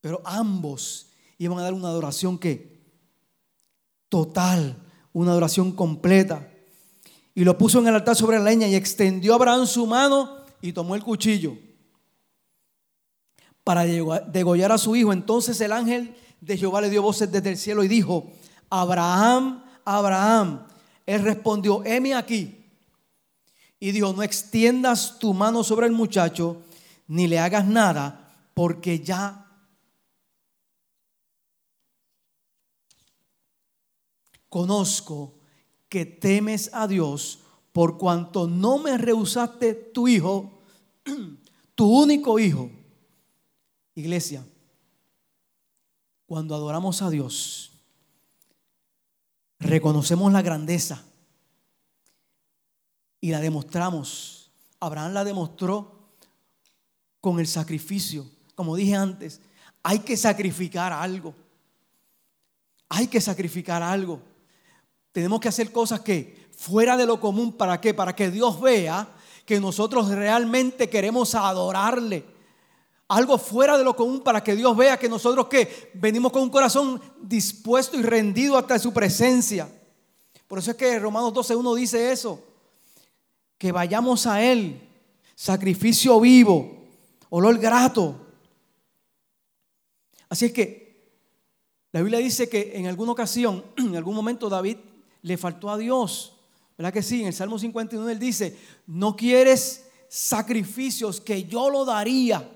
[0.00, 2.76] Pero ambos iban a dar una adoración que
[4.08, 4.82] total,
[5.12, 6.52] una adoración completa.
[7.36, 10.72] Y lo puso en el altar sobre la leña y extendió Abraham su mano y
[10.72, 11.65] tomó el cuchillo
[13.66, 15.12] para degollar a su hijo.
[15.12, 18.30] Entonces el ángel de Jehová le dio voces desde el cielo y dijo,
[18.70, 20.68] Abraham, Abraham.
[21.04, 22.64] Él respondió, heme aquí.
[23.80, 26.62] Y dijo, no extiendas tu mano sobre el muchacho,
[27.08, 29.50] ni le hagas nada, porque ya
[34.48, 35.40] conozco
[35.88, 37.40] que temes a Dios
[37.72, 40.62] por cuanto no me rehusaste tu hijo,
[41.74, 42.70] tu único hijo.
[43.96, 44.44] Iglesia,
[46.26, 47.72] cuando adoramos a Dios,
[49.58, 51.02] reconocemos la grandeza
[53.22, 54.50] y la demostramos.
[54.80, 56.10] Abraham la demostró
[57.22, 58.30] con el sacrificio.
[58.54, 59.40] Como dije antes,
[59.82, 61.34] hay que sacrificar algo.
[62.90, 64.20] Hay que sacrificar algo.
[65.10, 67.94] Tenemos que hacer cosas que fuera de lo común, ¿para qué?
[67.94, 69.08] Para que Dios vea
[69.46, 72.35] que nosotros realmente queremos adorarle.
[73.08, 76.50] Algo fuera de lo común para que Dios vea que nosotros que venimos con un
[76.50, 79.68] corazón dispuesto y rendido hasta su presencia.
[80.48, 82.42] Por eso es que Romanos 12.1 dice eso.
[83.58, 84.80] Que vayamos a Él,
[85.34, 86.84] sacrificio vivo,
[87.30, 88.26] olor grato.
[90.28, 90.86] Así es que
[91.92, 94.78] la Biblia dice que en alguna ocasión, en algún momento David
[95.22, 96.34] le faltó a Dios.
[96.76, 97.22] ¿Verdad que sí?
[97.22, 102.55] En el Salmo 51 él dice, no quieres sacrificios que yo lo daría,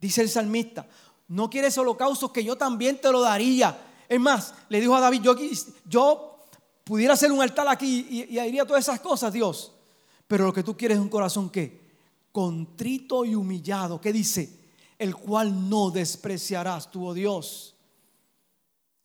[0.00, 0.86] dice el salmista.
[1.28, 3.78] No quieres holocaustos que yo también te lo daría.
[4.08, 5.36] Es más, le dijo a David, yo,
[5.84, 6.38] yo
[6.84, 9.72] pudiera hacer un altar aquí y, haría todas esas cosas, Dios.
[10.26, 11.80] Pero lo que tú quieres es un corazón que
[12.32, 14.00] contrito y humillado.
[14.00, 14.58] ¿Qué dice?
[14.98, 17.74] El cual no despreciarás tu oh Dios.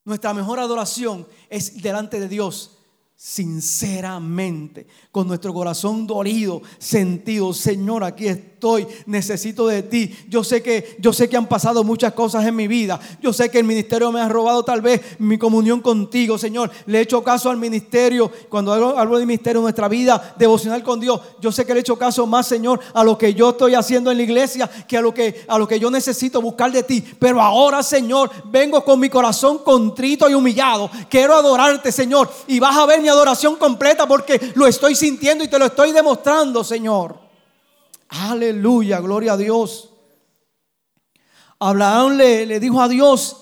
[0.04, 2.75] Nuestra mejor adoración es delante de Dios
[3.18, 10.14] sinceramente, con nuestro corazón dolido, sentido, Señor, aquí estoy, necesito de ti.
[10.28, 13.00] Yo sé que yo sé que han pasado muchas cosas en mi vida.
[13.22, 16.70] Yo sé que el ministerio me ha robado tal vez mi comunión contigo, Señor.
[16.88, 18.30] Le he hecho caso al ministerio.
[18.50, 21.98] Cuando hablo, de ministerio, nuestra vida devocional con Dios, yo sé que le he hecho
[21.98, 25.14] caso más, Señor, a lo que yo estoy haciendo en la iglesia que a lo
[25.14, 27.02] que a lo que yo necesito buscar de ti.
[27.18, 30.90] Pero ahora, Señor, vengo con mi corazón contrito y humillado.
[31.10, 35.60] Quiero adorarte, Señor, y vas a ver adoración completa porque lo estoy sintiendo y te
[35.60, 37.20] lo estoy demostrando, Señor.
[38.10, 39.90] Aleluya, gloria a Dios.
[41.60, 43.38] Abraham le, le dijo a Dios,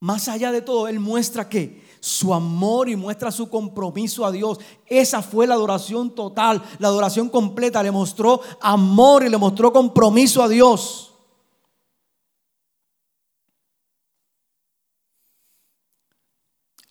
[0.00, 4.58] más allá de todo, él muestra que su amor y muestra su compromiso a Dios.
[4.84, 7.82] Esa fue la adoración total, la adoración completa.
[7.82, 11.13] Le mostró amor y le mostró compromiso a Dios.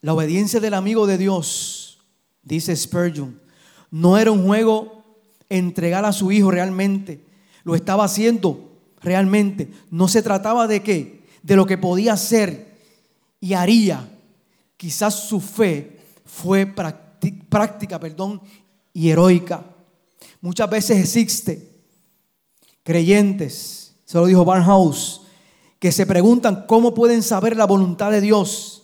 [0.04, 1.97] La obediencia del amigo de Dios,
[2.41, 3.39] dice Spurgeon,
[3.89, 5.01] no era un juego
[5.47, 7.24] entregar a su hijo realmente.
[7.64, 9.72] Lo estaba haciendo realmente.
[9.89, 11.24] No se trataba de qué?
[11.41, 12.76] De lo que podía hacer
[13.39, 14.10] y haría.
[14.76, 18.41] Quizás su fe fue práctica, perdón,
[18.91, 19.64] y heroica.
[20.41, 21.80] Muchas veces existe
[22.84, 25.22] creyentes, se lo dijo Barnhouse,
[25.80, 28.82] que se preguntan cómo pueden saber la voluntad de Dios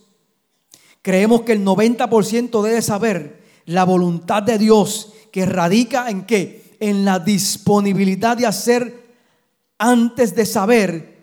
[1.02, 6.76] Creemos que el 90% debe saber la voluntad de Dios que radica en qué?
[6.80, 9.10] En la disponibilidad de hacer
[9.78, 11.20] antes de saber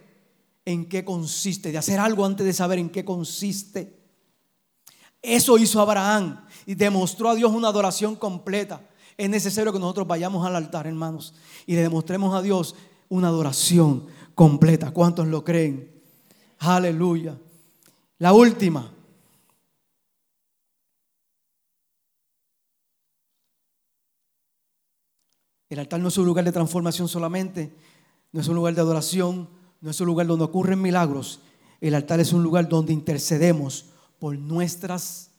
[0.65, 3.97] en qué consiste, de hacer algo antes de saber en qué consiste.
[5.23, 8.81] Eso hizo Abraham y demostró a Dios una adoración completa.
[9.17, 11.35] Es necesario que nosotros vayamos al altar, hermanos,
[11.67, 12.75] y le demostremos a Dios
[13.09, 14.91] una adoración completa.
[14.91, 15.91] ¿Cuántos lo creen?
[16.59, 17.39] Aleluya.
[18.19, 18.93] La última,
[25.77, 27.71] El altar no es un lugar de transformación solamente,
[28.33, 29.47] no es un lugar de adoración,
[29.83, 31.41] no es un lugar donde ocurren milagros.
[31.83, 33.85] El altar es un lugar donde intercedemos
[34.19, 35.33] por nuestras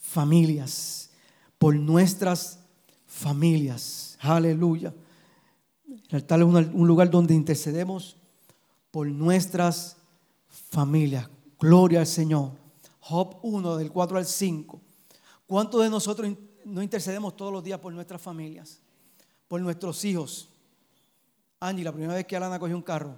[0.00, 1.10] familias,
[1.58, 2.60] por nuestras
[3.06, 4.16] familias.
[4.20, 4.94] Aleluya.
[6.08, 8.16] El altar es un lugar donde intercedemos
[8.90, 9.98] por nuestras
[10.70, 11.28] familias.
[11.60, 12.52] Gloria al Señor.
[13.00, 14.80] Job 1, del 4 al 5.
[15.46, 16.32] ¿Cuántos de nosotros
[16.64, 18.80] no intercedemos todos los días por nuestras familias?
[19.48, 20.48] Por nuestros hijos.
[21.60, 23.16] Angie, la primera vez que Alana cogió un carro,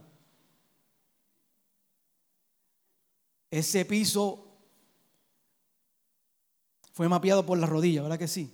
[3.51, 4.47] ese piso
[6.93, 8.53] fue mapeado por la rodilla, ¿verdad que sí?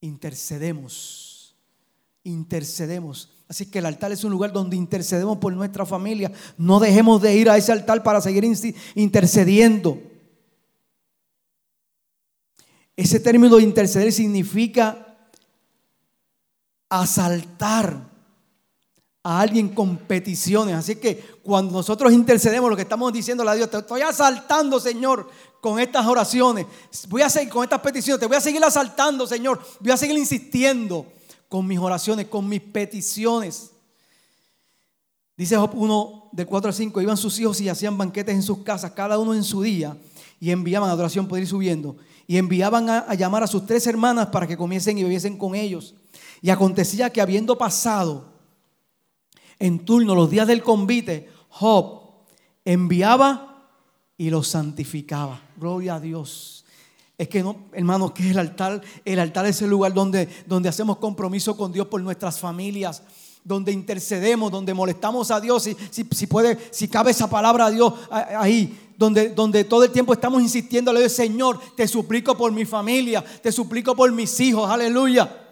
[0.00, 1.54] Intercedemos,
[2.24, 3.30] intercedemos.
[3.48, 6.30] Así que el altar es un lugar donde intercedemos por nuestra familia.
[6.56, 8.44] No dejemos de ir a ese altar para seguir
[8.94, 9.98] intercediendo.
[13.00, 15.16] Ese término de interceder significa
[16.90, 18.10] asaltar
[19.22, 20.74] a alguien con peticiones.
[20.74, 25.30] Así que cuando nosotros intercedemos, lo que estamos diciendo a Dios, te estoy asaltando, Señor,
[25.62, 26.66] con estas oraciones.
[27.08, 29.62] Voy a seguir con estas peticiones, te voy a seguir asaltando, Señor.
[29.80, 31.06] Voy a seguir insistiendo
[31.48, 33.70] con mis oraciones, con mis peticiones.
[35.38, 38.58] Dice Job 1 del 4 al 5, iban sus hijos y hacían banquetes en sus
[38.58, 39.96] casas, cada uno en su día,
[40.40, 41.96] y enviaban adoración, por ir subiendo
[42.30, 45.96] y enviaban a, llamar a sus tres hermanas para que comiesen y bebiesen con ellos.
[46.40, 48.34] Y acontecía que habiendo pasado
[49.58, 52.02] en turno los días del convite, Job
[52.64, 53.66] enviaba
[54.16, 55.42] y los santificaba.
[55.56, 56.64] Gloria a Dios.
[57.18, 58.80] Es que no, hermanos, que el altar.
[59.04, 63.02] El altar es el lugar donde, donde hacemos compromiso con Dios por nuestras familias,
[63.42, 65.64] donde intercedemos, donde molestamos a Dios.
[65.64, 65.76] Si,
[66.12, 70.42] si puede, si cabe esa palabra a Dios ahí, donde, donde todo el tiempo estamos
[70.42, 75.48] insistiendo, le digo, Señor, te suplico por mi familia, te suplico por mis hijos, aleluya.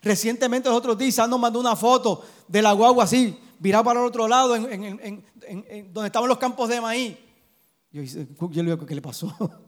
[0.00, 4.06] Recientemente los otros días nos mandó una foto de la guagua así, virada para el
[4.06, 5.22] otro lado, en,
[5.92, 7.14] donde estaban los campos de maíz.
[7.90, 9.36] Yo, yo le digo, ¿qué le pasó?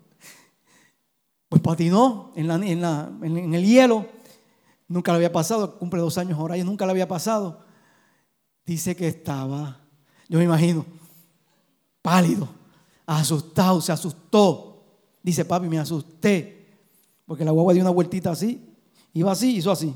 [1.46, 4.07] Pues patinó en, en, el hielo.
[4.88, 7.61] Nunca le había pasado, cumple dos años ahora, y nunca le había pasado.
[8.64, 9.78] Dice que estaba,
[10.28, 10.84] yo me imagino,
[12.02, 12.48] pálido,
[13.07, 14.84] asustado, se asustó.
[15.22, 16.78] Dice, papi, me asusté.
[17.26, 18.74] Porque la guagua dio una vueltita así,
[19.12, 19.94] iba así, hizo así.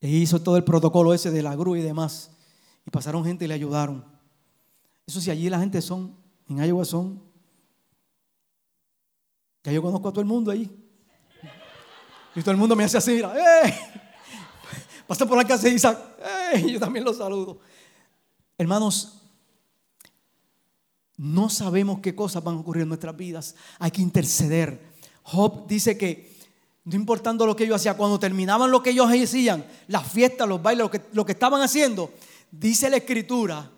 [0.00, 2.30] E hizo todo el protocolo ese de la grúa y demás.
[2.86, 4.04] Y pasaron gente y le ayudaron.
[5.06, 6.16] Eso sí, allí la gente son,
[6.48, 7.26] en Iowa son
[9.66, 10.70] ya yo conozco a todo el mundo ahí.
[12.36, 13.74] Y todo el mundo me hace así, mira, ¡eh!
[15.08, 15.98] Pasa por la casa y Isaac,
[16.54, 16.70] ¡eh!
[16.70, 17.58] Yo también lo saludo.
[18.56, 19.15] Hermanos,
[21.16, 23.54] no sabemos qué cosas van a ocurrir en nuestras vidas.
[23.78, 24.94] Hay que interceder.
[25.22, 26.36] Job dice que
[26.84, 30.62] no importando lo que ellos hacían, cuando terminaban lo que ellos hacían, las fiestas, los
[30.62, 32.12] bailes, lo que, estaban haciendo,
[32.50, 33.70] dice la escritura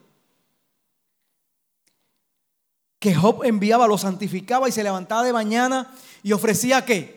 [2.99, 5.91] que Job enviaba, lo santificaba y se levantaba de mañana
[6.23, 7.17] y ofrecía qué?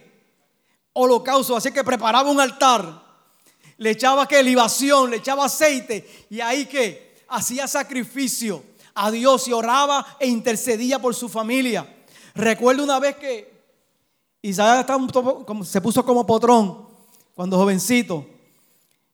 [0.93, 3.03] Holocausto, así que preparaba un altar,
[3.77, 4.43] le echaba qué?
[4.43, 8.63] Libación, le echaba aceite y ahí que hacía sacrificio
[8.93, 11.87] a Dios y oraba e intercedía por su familia.
[12.33, 13.51] Recuerdo una vez que
[14.41, 14.85] Isaías
[15.65, 16.87] se puso como potrón
[17.35, 18.25] cuando jovencito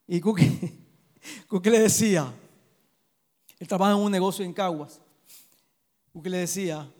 [0.07, 0.79] y Cookie,
[1.47, 2.31] Cookie le decía,
[3.59, 5.01] él trabaja en un negocio en Caguas
[6.13, 6.91] porque le decía,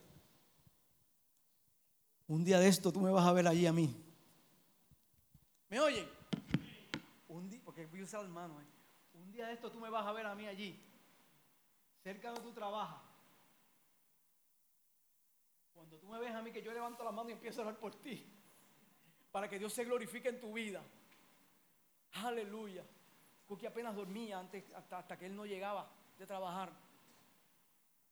[2.27, 3.95] un día de esto tú me vas a ver allí a mí.
[5.69, 6.07] ¿Me oyen?
[7.27, 8.61] Un día, porque voy a usar mano.
[8.61, 8.65] ¿eh?
[9.15, 10.79] Un día de esto tú me vas a ver a mí allí,
[12.07, 13.01] cerca de tu trabajo.
[15.73, 17.77] Cuando tú me ves a mí que yo levanto la mano y empiezo a orar
[17.77, 18.25] por ti,
[19.29, 20.81] para que Dios se glorifique en tu vida.
[22.13, 22.85] Aleluya.
[23.45, 26.71] Porque apenas dormía antes, hasta, hasta que él no llegaba de trabajar.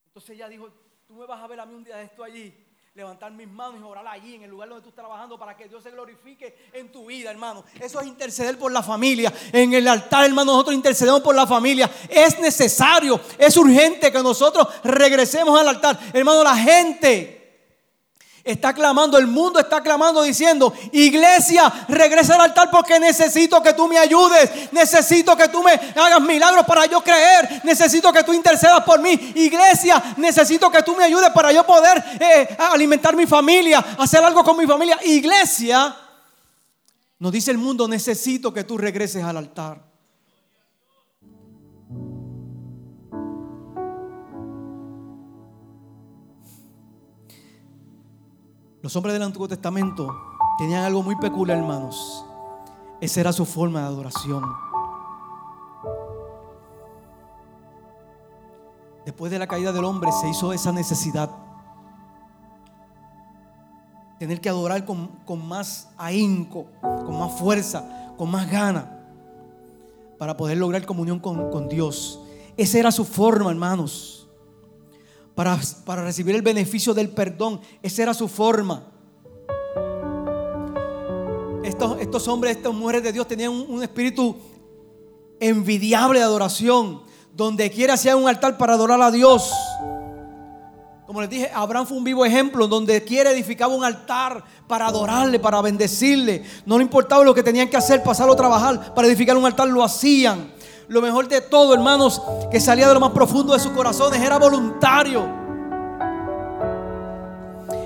[0.08, 0.70] Entonces ella dijo,
[1.08, 2.65] Tú me vas a ver a mí un día de esto allí,
[2.96, 5.68] levantar mis manos y orar allí en el lugar donde tú estás trabajando para que
[5.68, 7.66] Dios se glorifique en tu vida, hermano.
[7.78, 9.34] Eso es interceder por la familia.
[9.52, 11.92] En el altar, hermano, nosotros intercedemos por la familia.
[12.08, 16.00] Es necesario, es urgente que nosotros regresemos al altar.
[16.14, 17.45] Hermano, la gente
[18.46, 23.88] está clamando, el mundo está clamando diciendo, iglesia, regresa al altar porque necesito que tú
[23.88, 28.84] me ayudes, necesito que tú me hagas milagros para yo creer, necesito que tú intercedas
[28.84, 33.84] por mí, iglesia, necesito que tú me ayudes para yo poder eh, alimentar mi familia,
[33.98, 35.96] hacer algo con mi familia, iglesia,
[37.18, 39.95] nos dice el mundo, necesito que tú regreses al altar.
[48.86, 50.16] Los hombres del Antiguo Testamento
[50.60, 52.24] tenían algo muy peculiar, hermanos.
[53.02, 54.44] Esa era su forma de adoración.
[59.04, 61.32] Después de la caída del hombre se hizo esa necesidad.
[64.20, 65.10] Tener que adorar con,
[65.48, 69.00] más ahínco, con más fuerza, con más gana,
[70.20, 72.20] para poder lograr comunión con, con Dios.
[72.56, 74.25] Esa era su forma, hermanos
[75.36, 75.60] para,
[76.02, 77.60] recibir el beneficio del perdón.
[77.84, 78.88] Esa era su forma.
[81.64, 84.38] Estos, estos hombres, estas mujeres de Dios tenían un, espíritu
[85.40, 87.04] envidiable de adoración.
[87.34, 89.52] Donde quiera hacían un altar para adorar a Dios.
[91.06, 92.66] Como les dije, Abraham fue un vivo ejemplo.
[92.66, 96.46] Donde quiera edificaba un altar para adorarle, para bendecirle.
[96.66, 98.94] No le importaba lo que tenían que hacer, pasar o trabajar.
[98.96, 100.55] Para edificar un altar lo hacían
[100.88, 102.22] lo mejor de todo, hermanos,
[102.52, 105.46] que salía de lo más profundo de sus corazones, era voluntario.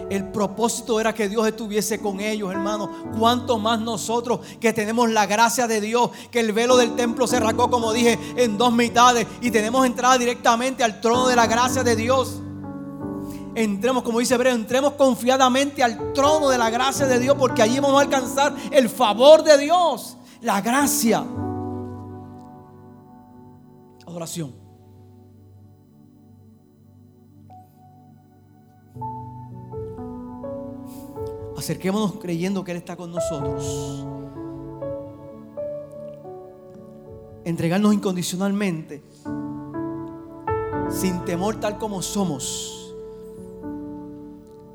[0.09, 2.89] El propósito era que Dios estuviese con ellos, hermanos.
[3.17, 7.37] Cuanto más nosotros que tenemos la gracia de Dios, que el velo del templo se
[7.37, 11.83] arrancó, como dije, en dos mitades y tenemos entrada directamente al trono de la gracia
[11.83, 12.41] de Dios.
[13.53, 17.79] Entremos, como dice Hebreo, entremos confiadamente al trono de la gracia de Dios, porque allí
[17.79, 21.23] vamos a alcanzar el favor de Dios, la gracia
[31.59, 34.05] Acerquémonos creyendo que Él está con nosotros.
[37.43, 39.03] Entregarnos incondicionalmente,
[40.89, 42.95] sin temor tal como somos,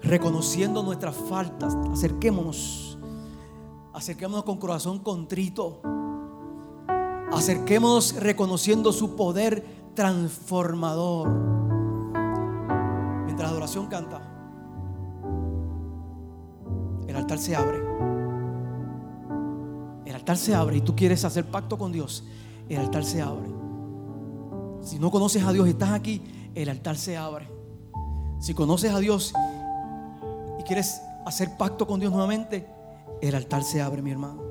[0.02, 1.74] reconociendo nuestras faltas.
[1.92, 2.98] Acerquémonos.
[3.92, 5.80] Acerquémonos con corazón contrito.
[7.34, 11.28] Acerquémonos reconociendo su poder transformador.
[13.24, 14.22] Mientras la adoración canta,
[17.08, 17.78] el altar se abre.
[20.06, 22.24] El altar se abre y tú quieres hacer pacto con Dios.
[22.68, 23.48] El altar se abre.
[24.82, 26.22] Si no conoces a Dios y estás aquí,
[26.54, 27.50] el altar se abre.
[28.38, 29.32] Si conoces a Dios
[30.60, 32.66] y quieres hacer pacto con Dios nuevamente,
[33.20, 34.43] el altar se abre, mi hermano.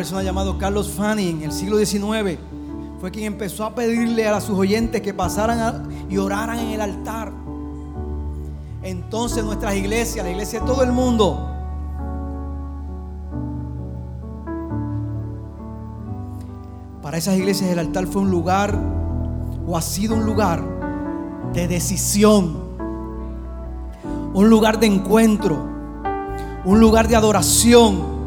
[0.00, 2.38] Persona llamado Carlos Fanny en el siglo XIX
[3.02, 7.30] fue quien empezó a pedirle a sus oyentes que pasaran y oraran en el altar.
[8.82, 11.46] Entonces nuestras iglesias, la iglesia de todo el mundo,
[17.02, 18.74] para esas iglesias el altar fue un lugar
[19.66, 20.62] o ha sido un lugar
[21.52, 22.56] de decisión,
[24.32, 25.58] un lugar de encuentro,
[26.64, 28.19] un lugar de adoración,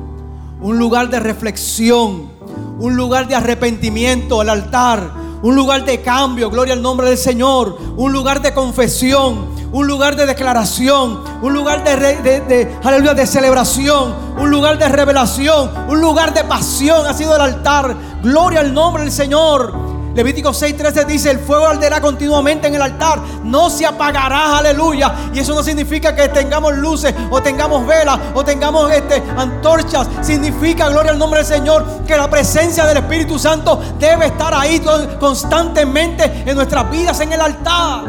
[0.63, 2.31] un lugar de reflexión,
[2.79, 5.11] un lugar de arrepentimiento, el altar,
[5.43, 10.15] un lugar de cambio, gloria al nombre del Señor, un lugar de confesión, un lugar
[10.15, 15.99] de declaración, un lugar de, de- de- aleluya, de celebración, un lugar de revelación, un
[15.99, 17.95] lugar de pasión ha sido el altar.
[18.23, 19.73] Gloria al nombre del Señor.
[20.15, 25.31] Levítico 6:13 dice, el fuego arderá continuamente en el altar, no se apagará, aleluya.
[25.33, 30.07] Y eso no significa que tengamos luces o tengamos velas o tengamos este, antorchas.
[30.21, 34.79] Significa, gloria al nombre del Señor, que la presencia del Espíritu Santo debe estar ahí
[34.79, 38.03] con- constantemente en nuestras vidas en el altar.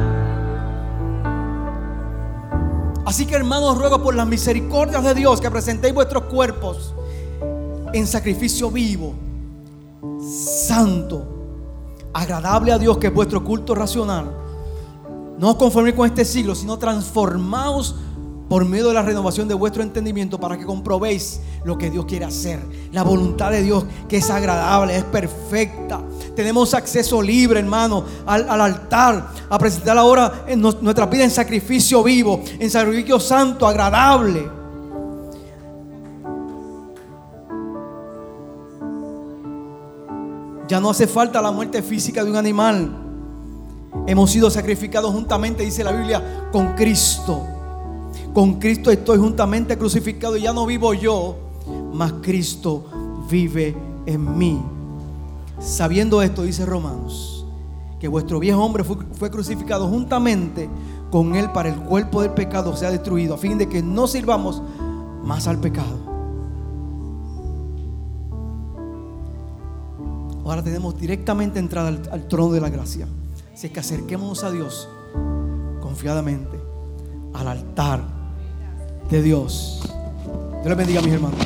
[3.06, 6.92] Así que hermanos, ruego por las misericordias de Dios que presentéis vuestros cuerpos
[7.92, 9.14] en sacrificio vivo,
[10.66, 11.28] santo,
[12.14, 14.32] agradable a Dios, que es vuestro culto racional.
[15.38, 17.96] No os conforméis con este siglo, sino transformaos
[18.48, 22.24] por medio de la renovación de vuestro entendimiento para que comprobéis lo que Dios quiere
[22.24, 22.60] hacer.
[22.92, 26.00] La voluntad de Dios que es agradable, es perfecta.
[26.36, 32.02] Tenemos acceso libre, hermano, al, al altar, a presentar ahora en nuestra vida en sacrificio
[32.02, 34.63] vivo, en sacrificio santo, agradable.
[40.68, 42.90] Ya no hace falta la muerte física de un animal.
[44.06, 47.42] Hemos sido sacrificados juntamente, dice la Biblia, con Cristo.
[48.32, 51.36] Con Cristo estoy juntamente crucificado y ya no vivo yo,
[51.92, 52.84] mas Cristo
[53.30, 53.76] vive
[54.06, 54.60] en mí.
[55.60, 57.46] Sabiendo esto, dice Romanos,
[58.00, 60.68] que vuestro viejo hombre fue, fue crucificado juntamente
[61.10, 64.60] con él para el cuerpo del pecado sea destruido, a fin de que no sirvamos
[65.22, 66.03] más al pecado.
[70.44, 73.06] Ahora tenemos directamente entrada al, trono de la gracia.
[73.52, 74.88] Así que acerquémonos a Dios
[75.80, 76.58] confiadamente
[77.32, 78.02] al altar
[79.10, 79.80] de Dios.
[79.84, 81.38] Dios les bendiga, mis hermanos.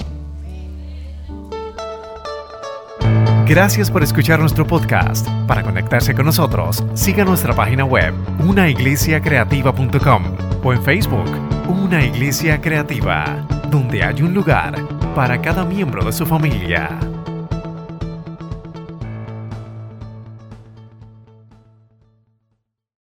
[3.46, 5.26] Gracias por escuchar nuestro podcast.
[5.46, 8.12] Para conectarse con nosotros, siga nuestra página web,
[8.46, 10.22] unaiglesiacreativa.com
[10.62, 11.30] o en Facebook,
[11.66, 14.76] Una Iglesia Creativa, donde hay un lugar
[15.14, 16.98] para cada miembro de su familia.